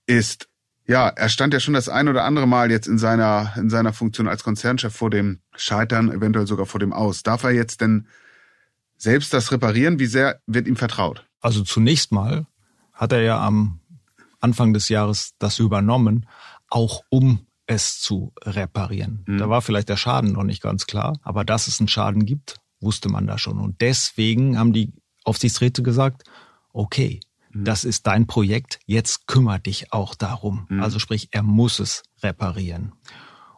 ist. 0.06 0.48
Ja, 0.86 1.08
er 1.08 1.30
stand 1.30 1.54
ja 1.54 1.60
schon 1.60 1.76
das 1.76 1.88
ein 1.88 2.08
oder 2.08 2.24
andere 2.24 2.48
Mal 2.48 2.72
jetzt 2.72 2.88
in 2.88 2.98
seiner, 2.98 3.54
in 3.58 3.70
seiner 3.70 3.94
Funktion 3.94 4.28
als 4.28 4.44
Konzernchef 4.44 4.96
vor 4.96 5.12
dem 5.12 5.40
Scheitern, 5.56 6.12
eventuell 6.12 6.48
sogar 6.48 6.66
vor 6.66 6.80
dem 6.80 6.94
Aus. 6.94 7.22
Darf 7.22 7.44
er 7.44 7.52
jetzt 7.52 7.82
denn 7.82 8.08
selbst 8.98 9.34
das 9.34 9.52
reparieren? 9.52 10.00
Wie 10.00 10.08
sehr 10.08 10.42
wird 10.48 10.68
ihm 10.68 10.76
vertraut? 10.76 11.29
Also 11.42 11.64
zunächst 11.64 12.12
mal 12.12 12.46
hat 12.94 13.12
er 13.12 13.22
ja 13.22 13.46
am 13.46 13.80
Anfang 14.40 14.74
des 14.74 14.90
Jahres 14.90 15.34
das 15.40 15.60
übernommen, 15.60 16.26
auch 16.70 17.04
um 17.10 17.46
es 17.66 18.02
zu 18.02 18.34
reparieren. 18.44 19.24
Mhm. 19.28 19.38
Da 19.38 19.50
war 19.50 19.62
vielleicht 19.62 19.90
der 19.90 19.98
Schaden 19.98 20.34
noch 20.34 20.44
nicht 20.44 20.62
ganz 20.62 20.88
klar, 20.88 21.20
aber 21.22 21.46
dass 21.46 21.68
es 21.68 21.80
einen 21.80 21.88
Schaden 21.88 22.26
gibt, 22.26 22.56
wusste 22.80 23.10
man 23.10 23.28
da 23.28 23.38
schon. 23.38 23.60
Und 23.60 23.82
deswegen 23.82 24.58
haben 24.58 24.74
die 24.74 24.94
Aufsichtsräte 25.24 25.84
gesagt, 25.84 26.24
okay, 26.74 27.20
mhm. 27.52 27.66
das 27.66 27.84
ist 27.84 28.08
dein 28.08 28.28
Projekt, 28.28 28.80
jetzt 28.86 29.28
kümmere 29.28 29.60
dich 29.60 29.94
auch 29.94 30.16
darum. 30.16 30.66
Mhm. 30.70 30.82
Also 30.82 31.00
sprich, 31.00 31.30
er 31.32 31.44
muss 31.44 31.80
es 31.80 32.04
reparieren. 32.24 32.94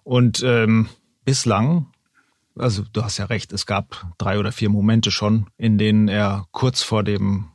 Und 0.03 0.43
ähm, 0.43 0.89
bislang, 1.23 1.87
also 2.57 2.83
du 2.91 3.03
hast 3.03 3.17
ja 3.17 3.25
recht, 3.25 3.53
es 3.53 3.65
gab 3.65 4.13
drei 4.17 4.39
oder 4.39 4.51
vier 4.51 4.69
Momente 4.69 5.11
schon, 5.11 5.47
in 5.57 5.77
denen 5.77 6.07
er 6.07 6.47
kurz 6.51 6.81
vor 6.81 7.03
dem 7.03 7.49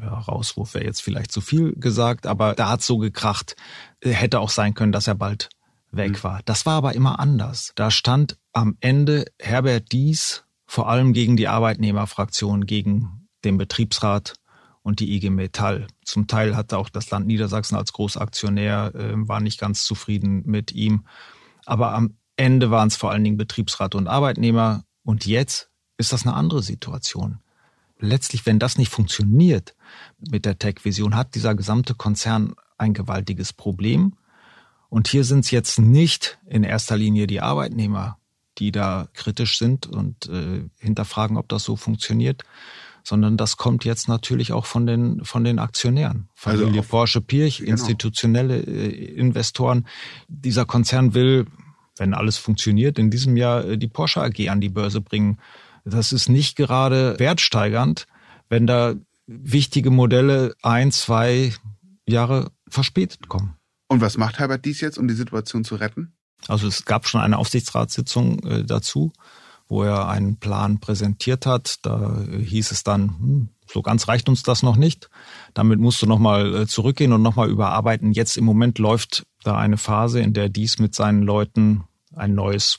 ja, 0.00 0.18
Rauswurf 0.18 0.74
wäre 0.74 0.84
jetzt 0.84 1.02
vielleicht 1.02 1.32
zu 1.32 1.40
viel 1.40 1.72
gesagt, 1.72 2.26
aber 2.26 2.54
da 2.54 2.70
hat 2.70 2.82
so 2.82 2.98
gekracht. 2.98 3.56
Hätte 4.02 4.40
auch 4.40 4.50
sein 4.50 4.74
können, 4.74 4.92
dass 4.92 5.06
er 5.06 5.14
bald 5.14 5.48
weg 5.90 6.12
mhm. 6.12 6.22
war. 6.22 6.40
Das 6.44 6.66
war 6.66 6.74
aber 6.74 6.94
immer 6.94 7.18
anders. 7.18 7.72
Da 7.74 7.90
stand 7.90 8.38
am 8.52 8.76
Ende 8.80 9.26
Herbert 9.38 9.92
Dies 9.92 10.44
vor 10.66 10.88
allem 10.88 11.12
gegen 11.12 11.36
die 11.36 11.48
Arbeitnehmerfraktion, 11.48 12.66
gegen 12.66 13.28
den 13.44 13.58
Betriebsrat 13.58 14.34
und 14.82 15.00
die 15.00 15.14
IG 15.14 15.30
Metall. 15.30 15.88
Zum 16.04 16.26
Teil 16.26 16.56
hatte 16.56 16.78
auch 16.78 16.88
das 16.88 17.10
Land 17.10 17.26
Niedersachsen 17.26 17.76
als 17.76 17.92
Großaktionär, 17.92 18.92
äh, 18.94 19.12
war 19.16 19.40
nicht 19.40 19.60
ganz 19.60 19.84
zufrieden 19.84 20.42
mit 20.46 20.72
ihm. 20.72 21.06
Aber 21.66 21.94
am 21.94 22.16
Ende 22.36 22.70
waren 22.70 22.88
es 22.88 22.96
vor 22.96 23.10
allen 23.10 23.24
Dingen 23.24 23.36
Betriebsrat 23.36 23.94
und 23.94 24.06
Arbeitnehmer. 24.06 24.84
Und 25.02 25.26
jetzt 25.26 25.70
ist 25.98 26.12
das 26.12 26.24
eine 26.24 26.34
andere 26.34 26.62
Situation 26.62 27.40
letztlich, 28.00 28.46
wenn 28.46 28.58
das 28.58 28.78
nicht 28.78 28.90
funktioniert 28.90 29.74
mit 30.30 30.44
der 30.44 30.58
Tech-Vision, 30.58 31.16
hat 31.16 31.34
dieser 31.34 31.54
gesamte 31.54 31.94
Konzern 31.94 32.54
ein 32.78 32.94
gewaltiges 32.94 33.52
Problem. 33.52 34.14
Und 34.88 35.06
hier 35.06 35.24
sind 35.24 35.44
es 35.44 35.50
jetzt 35.50 35.78
nicht 35.78 36.38
in 36.46 36.64
erster 36.64 36.96
Linie 36.96 37.26
die 37.26 37.40
Arbeitnehmer, 37.40 38.18
die 38.58 38.72
da 38.72 39.08
kritisch 39.14 39.58
sind 39.58 39.86
und 39.86 40.28
äh, 40.28 40.68
hinterfragen, 40.78 41.36
ob 41.36 41.48
das 41.48 41.64
so 41.64 41.76
funktioniert, 41.76 42.42
sondern 43.04 43.36
das 43.36 43.56
kommt 43.56 43.84
jetzt 43.84 44.08
natürlich 44.08 44.52
auch 44.52 44.66
von 44.66 44.86
den 44.86 45.24
von 45.24 45.44
den 45.44 45.58
Aktionären. 45.58 46.28
Also 46.42 46.58
Familie 46.58 46.80
also 46.80 46.90
Porsche 46.90 47.20
Pirch, 47.20 47.58
genau. 47.58 47.70
institutionelle 47.72 48.60
äh, 48.60 49.14
Investoren. 49.14 49.86
Dieser 50.28 50.66
Konzern 50.66 51.14
will, 51.14 51.46
wenn 51.96 52.12
alles 52.12 52.36
funktioniert, 52.36 52.98
in 52.98 53.10
diesem 53.10 53.36
Jahr 53.36 53.64
äh, 53.64 53.78
die 53.78 53.88
Porsche 53.88 54.22
AG 54.22 54.48
an 54.48 54.60
die 54.60 54.68
Börse 54.68 55.00
bringen. 55.00 55.38
Das 55.90 56.12
ist 56.12 56.28
nicht 56.28 56.56
gerade 56.56 57.18
wertsteigernd, 57.18 58.06
wenn 58.48 58.66
da 58.66 58.94
wichtige 59.26 59.90
Modelle 59.90 60.54
ein, 60.62 60.90
zwei 60.92 61.52
Jahre 62.06 62.50
verspätet 62.68 63.28
kommen. 63.28 63.56
Und 63.88 64.00
was 64.00 64.16
macht 64.16 64.38
Herbert 64.38 64.64
dies 64.64 64.80
jetzt, 64.80 64.98
um 64.98 65.08
die 65.08 65.14
Situation 65.14 65.64
zu 65.64 65.76
retten? 65.76 66.12
Also 66.48 66.68
es 66.68 66.84
gab 66.84 67.06
schon 67.06 67.20
eine 67.20 67.38
Aufsichtsratssitzung 67.38 68.38
äh, 68.44 68.64
dazu, 68.64 69.12
wo 69.68 69.82
er 69.82 70.08
einen 70.08 70.38
Plan 70.38 70.80
präsentiert 70.80 71.46
hat. 71.46 71.78
Da 71.82 72.22
äh, 72.22 72.38
hieß 72.38 72.70
es 72.70 72.82
dann, 72.82 73.18
hm, 73.18 73.48
so 73.66 73.82
ganz 73.82 74.08
reicht 74.08 74.28
uns 74.28 74.42
das 74.42 74.62
noch 74.62 74.76
nicht. 74.76 75.10
Damit 75.54 75.80
musst 75.80 76.00
du 76.02 76.06
nochmal 76.06 76.54
äh, 76.54 76.66
zurückgehen 76.66 77.12
und 77.12 77.22
nochmal 77.22 77.50
überarbeiten. 77.50 78.12
Jetzt 78.12 78.36
im 78.36 78.44
Moment 78.44 78.78
läuft 78.78 79.26
da 79.42 79.56
eine 79.56 79.76
Phase, 79.76 80.20
in 80.20 80.32
der 80.32 80.48
dies 80.48 80.78
mit 80.78 80.94
seinen 80.94 81.22
Leuten 81.22 81.84
ein 82.14 82.34
neues 82.34 82.78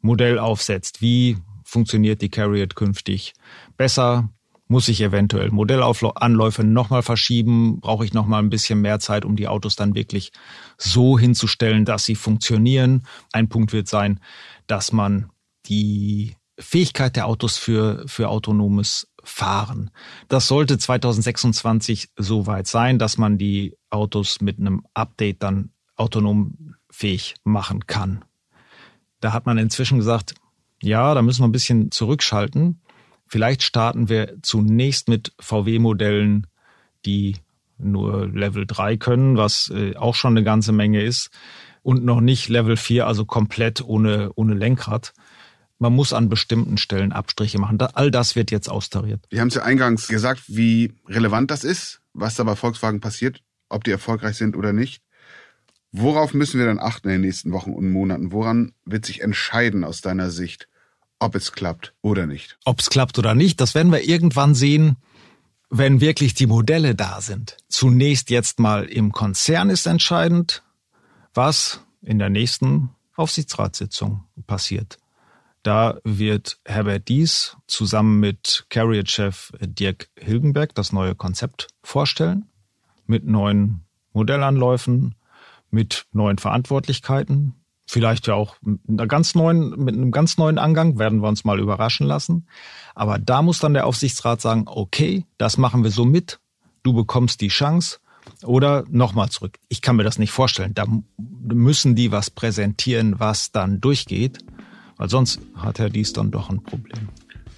Modell 0.00 0.38
aufsetzt. 0.38 1.00
Wie 1.00 1.38
funktioniert 1.70 2.20
die 2.20 2.28
Carriot 2.28 2.74
künftig 2.74 3.32
besser? 3.76 4.28
Muss 4.66 4.88
ich 4.88 5.00
eventuell 5.00 5.50
Modellanläufe 5.50 6.62
nochmal 6.62 7.02
verschieben? 7.02 7.80
Brauche 7.80 8.04
ich 8.04 8.12
nochmal 8.12 8.42
ein 8.42 8.50
bisschen 8.50 8.80
mehr 8.80 9.00
Zeit, 9.00 9.24
um 9.24 9.34
die 9.34 9.48
Autos 9.48 9.74
dann 9.74 9.94
wirklich 9.94 10.32
so 10.78 11.18
hinzustellen, 11.18 11.84
dass 11.84 12.04
sie 12.04 12.14
funktionieren? 12.14 13.04
Ein 13.32 13.48
Punkt 13.48 13.72
wird 13.72 13.88
sein, 13.88 14.20
dass 14.66 14.92
man 14.92 15.30
die 15.66 16.36
Fähigkeit 16.58 17.16
der 17.16 17.26
Autos 17.26 17.56
für, 17.56 18.04
für 18.06 18.28
autonomes 18.28 19.08
Fahren. 19.24 19.90
Das 20.28 20.46
sollte 20.46 20.78
2026 20.78 22.10
so 22.16 22.46
weit 22.46 22.66
sein, 22.66 22.98
dass 22.98 23.18
man 23.18 23.38
die 23.38 23.76
Autos 23.90 24.40
mit 24.40 24.58
einem 24.58 24.84
Update 24.94 25.42
dann 25.42 25.70
autonom 25.96 26.74
fähig 26.90 27.34
machen 27.44 27.86
kann. 27.86 28.24
Da 29.20 29.32
hat 29.32 29.46
man 29.46 29.58
inzwischen 29.58 29.98
gesagt, 29.98 30.34
ja, 30.82 31.14
da 31.14 31.22
müssen 31.22 31.42
wir 31.42 31.48
ein 31.48 31.52
bisschen 31.52 31.90
zurückschalten. 31.90 32.80
Vielleicht 33.26 33.62
starten 33.62 34.08
wir 34.08 34.36
zunächst 34.42 35.08
mit 35.08 35.32
VW-Modellen, 35.38 36.46
die 37.06 37.36
nur 37.78 38.28
Level 38.28 38.66
3 38.66 38.96
können, 38.96 39.36
was 39.36 39.72
äh, 39.74 39.96
auch 39.96 40.14
schon 40.14 40.36
eine 40.36 40.44
ganze 40.44 40.72
Menge 40.72 41.02
ist, 41.02 41.30
und 41.82 42.04
noch 42.04 42.20
nicht 42.20 42.48
Level 42.48 42.76
4, 42.76 43.06
also 43.06 43.24
komplett 43.24 43.82
ohne, 43.82 44.32
ohne 44.34 44.54
Lenkrad. 44.54 45.12
Man 45.78 45.94
muss 45.94 46.12
an 46.12 46.28
bestimmten 46.28 46.76
Stellen 46.76 47.12
Abstriche 47.12 47.58
machen. 47.58 47.80
all 47.80 48.10
das 48.10 48.36
wird 48.36 48.50
jetzt 48.50 48.68
austariert. 48.68 49.24
Wir 49.30 49.40
haben 49.40 49.48
es 49.48 49.54
ja 49.54 49.62
eingangs 49.62 50.08
gesagt, 50.08 50.42
wie 50.48 50.92
relevant 51.06 51.50
das 51.50 51.64
ist, 51.64 52.02
was 52.12 52.34
da 52.34 52.44
bei 52.44 52.54
Volkswagen 52.54 53.00
passiert, 53.00 53.40
ob 53.70 53.84
die 53.84 53.90
erfolgreich 53.90 54.36
sind 54.36 54.56
oder 54.56 54.74
nicht. 54.74 55.02
Worauf 55.92 56.34
müssen 56.34 56.58
wir 56.58 56.66
dann 56.66 56.78
achten 56.78 57.08
in 57.08 57.14
den 57.14 57.20
nächsten 57.22 57.52
Wochen 57.52 57.72
und 57.72 57.90
Monaten? 57.90 58.30
Woran 58.30 58.72
wird 58.84 59.06
sich 59.06 59.22
entscheiden 59.22 59.82
aus 59.82 60.02
deiner 60.02 60.30
Sicht, 60.30 60.68
ob 61.20 61.34
es 61.34 61.52
klappt 61.52 61.94
oder 62.02 62.26
nicht? 62.26 62.58
Ob 62.64 62.80
es 62.80 62.90
klappt 62.90 63.18
oder 63.18 63.34
nicht, 63.34 63.60
das 63.60 63.74
werden 63.74 63.92
wir 63.92 64.08
irgendwann 64.08 64.54
sehen, 64.54 64.96
wenn 65.68 66.00
wirklich 66.00 66.34
die 66.34 66.46
Modelle 66.46 66.94
da 66.94 67.20
sind. 67.20 67.56
Zunächst 67.68 68.30
jetzt 68.30 68.58
mal 68.58 68.84
im 68.84 69.12
Konzern 69.12 69.70
ist 69.70 69.86
entscheidend, 69.86 70.64
was 71.32 71.80
in 72.02 72.18
der 72.18 72.30
nächsten 72.30 72.90
Aufsichtsratssitzung 73.14 74.24
passiert. 74.46 74.98
Da 75.62 75.98
wird 76.04 76.58
Herbert 76.64 77.08
Dies 77.08 77.56
zusammen 77.66 78.18
mit 78.18 78.64
Carrier-Chef 78.70 79.52
Dirk 79.60 80.08
Hilgenberg 80.18 80.74
das 80.74 80.92
neue 80.92 81.14
Konzept 81.14 81.68
vorstellen 81.82 82.46
mit 83.06 83.26
neuen 83.26 83.84
Modellanläufen, 84.12 85.16
mit 85.70 86.06
neuen 86.12 86.38
Verantwortlichkeiten, 86.38 87.59
vielleicht 87.90 88.26
ja 88.26 88.34
auch 88.34 88.56
mit, 88.62 88.80
einer 88.88 89.06
ganz 89.06 89.34
neuen, 89.34 89.70
mit 89.70 89.94
einem 89.94 90.12
ganz 90.12 90.38
neuen 90.38 90.58
Angang, 90.58 90.98
werden 90.98 91.20
wir 91.20 91.28
uns 91.28 91.44
mal 91.44 91.58
überraschen 91.58 92.06
lassen. 92.06 92.46
Aber 92.94 93.18
da 93.18 93.42
muss 93.42 93.58
dann 93.58 93.74
der 93.74 93.86
Aufsichtsrat 93.86 94.40
sagen, 94.40 94.64
okay, 94.66 95.26
das 95.38 95.58
machen 95.58 95.82
wir 95.82 95.90
so 95.90 96.04
mit, 96.04 96.38
du 96.82 96.92
bekommst 96.92 97.40
die 97.40 97.48
Chance. 97.48 97.98
Oder 98.44 98.84
nochmal 98.88 99.30
zurück. 99.30 99.58
Ich 99.68 99.80
kann 99.80 99.96
mir 99.96 100.04
das 100.04 100.18
nicht 100.18 100.30
vorstellen. 100.30 100.72
Da 100.74 100.84
müssen 101.18 101.94
die 101.94 102.12
was 102.12 102.30
präsentieren, 102.30 103.18
was 103.18 103.50
dann 103.50 103.80
durchgeht, 103.80 104.38
weil 104.98 105.08
sonst 105.08 105.40
hat 105.56 105.78
Herr 105.78 105.90
Dies 105.90 106.12
dann 106.12 106.30
doch 106.30 106.50
ein 106.50 106.62
Problem. 106.62 107.08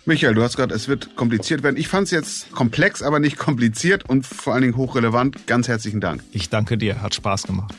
Michael, 0.06 0.34
du 0.34 0.42
hast 0.42 0.56
gerade, 0.56 0.74
es 0.74 0.88
wird 0.88 1.14
kompliziert 1.14 1.62
werden. 1.62 1.76
Ich 1.76 1.88
fand 1.88 2.06
es 2.06 2.10
jetzt 2.10 2.52
komplex, 2.52 3.02
aber 3.02 3.20
nicht 3.20 3.38
kompliziert 3.38 4.08
und 4.08 4.24
vor 4.24 4.54
allen 4.54 4.62
Dingen 4.62 4.76
hochrelevant. 4.76 5.46
Ganz 5.46 5.68
herzlichen 5.68 6.00
Dank. 6.00 6.22
Ich 6.32 6.48
danke 6.48 6.78
dir, 6.78 7.02
hat 7.02 7.14
Spaß 7.14 7.42
gemacht. 7.42 7.74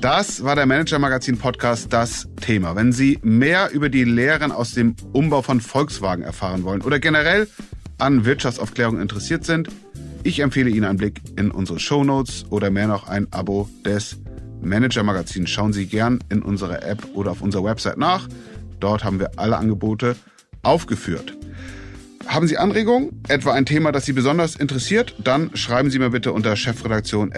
Das 0.00 0.44
war 0.44 0.54
der 0.54 0.66
Manager 0.66 0.98
Magazin 0.98 1.38
Podcast 1.38 1.92
Das 1.92 2.28
Thema. 2.40 2.76
Wenn 2.76 2.92
Sie 2.92 3.18
mehr 3.22 3.70
über 3.72 3.88
die 3.88 4.04
Lehren 4.04 4.52
aus 4.52 4.72
dem 4.72 4.94
Umbau 5.12 5.42
von 5.42 5.60
Volkswagen 5.60 6.22
erfahren 6.22 6.62
wollen 6.62 6.82
oder 6.82 7.00
generell 7.00 7.48
an 7.98 8.24
Wirtschaftsaufklärung 8.24 9.00
interessiert 9.00 9.44
sind, 9.44 9.68
ich 10.22 10.40
empfehle 10.40 10.70
Ihnen 10.70 10.84
einen 10.84 10.98
Blick 10.98 11.20
in 11.36 11.50
unsere 11.50 11.80
Show 11.80 12.04
Notes 12.04 12.44
oder 12.50 12.70
mehr 12.70 12.86
noch 12.86 13.08
ein 13.08 13.26
Abo 13.32 13.68
des 13.84 14.16
Manager 14.62 15.02
Magazins. 15.02 15.50
Schauen 15.50 15.72
Sie 15.72 15.86
gern 15.86 16.20
in 16.28 16.42
unserer 16.42 16.84
App 16.84 17.04
oder 17.14 17.32
auf 17.32 17.40
unserer 17.40 17.64
Website 17.64 17.98
nach. 17.98 18.28
Dort 18.78 19.02
haben 19.02 19.18
wir 19.18 19.32
alle 19.36 19.56
Angebote 19.56 20.16
aufgeführt. 20.62 21.36
Haben 22.26 22.46
Sie 22.46 22.56
Anregungen, 22.58 23.22
etwa 23.28 23.52
ein 23.52 23.66
Thema, 23.66 23.90
das 23.90 24.04
Sie 24.04 24.12
besonders 24.12 24.54
interessiert, 24.54 25.14
dann 25.24 25.56
schreiben 25.56 25.90
Sie 25.90 25.98
mir 25.98 26.10
bitte 26.10 26.32
unter 26.32 26.54
chefredaktion 26.56 27.32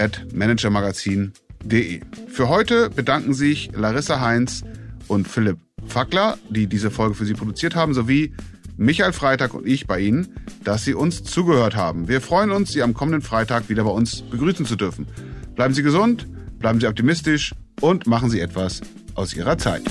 www.ftf.de. 1.65 2.01
Für 2.29 2.49
heute 2.49 2.91
bedanken 2.91 3.35
sich 3.35 3.71
Larissa 3.75 4.21
Heinz 4.21 4.63
und 5.09 5.29
Philipp 5.29 5.59
Fackler, 5.87 6.39
die 6.49 6.67
diese 6.67 6.91
Folge 6.91 7.15
für 7.15 7.25
Sie 7.25 7.35
produziert 7.35 7.75
haben, 7.75 7.95
sowie 7.95 8.35
Michael 8.77 9.13
Freitag 9.13 9.55
und 9.55 9.67
ich 9.67 9.87
bei 9.87 10.01
Ihnen, 10.01 10.29
dass 10.65 10.85
Sie 10.85 10.95
uns 10.95 11.23
zugehört 11.23 11.77
haben. 11.77 12.09
Wir 12.09 12.21
freuen 12.21 12.51
uns, 12.51 12.73
Sie 12.73 12.83
am 12.83 12.95
kommenden 12.95 13.23
Freitag 13.23 13.69
wieder 13.69 13.85
bei 13.85 13.91
uns 13.91 14.23
begrüßen 14.23 14.67
zu 14.67 14.77
dürfen. 14.77 15.07
Bleiben 15.55 15.75
Sie 15.75 15.83
gesund, 15.83 16.27
bleiben 16.59 16.81
Sie 16.81 16.87
optimistisch 16.87 17.55
und 17.81 18.07
machen 18.07 18.31
Sie 18.31 18.41
etwas 18.41 18.81
aus 19.15 19.35
Ihrer 19.35 19.59
Zeit. 19.59 19.83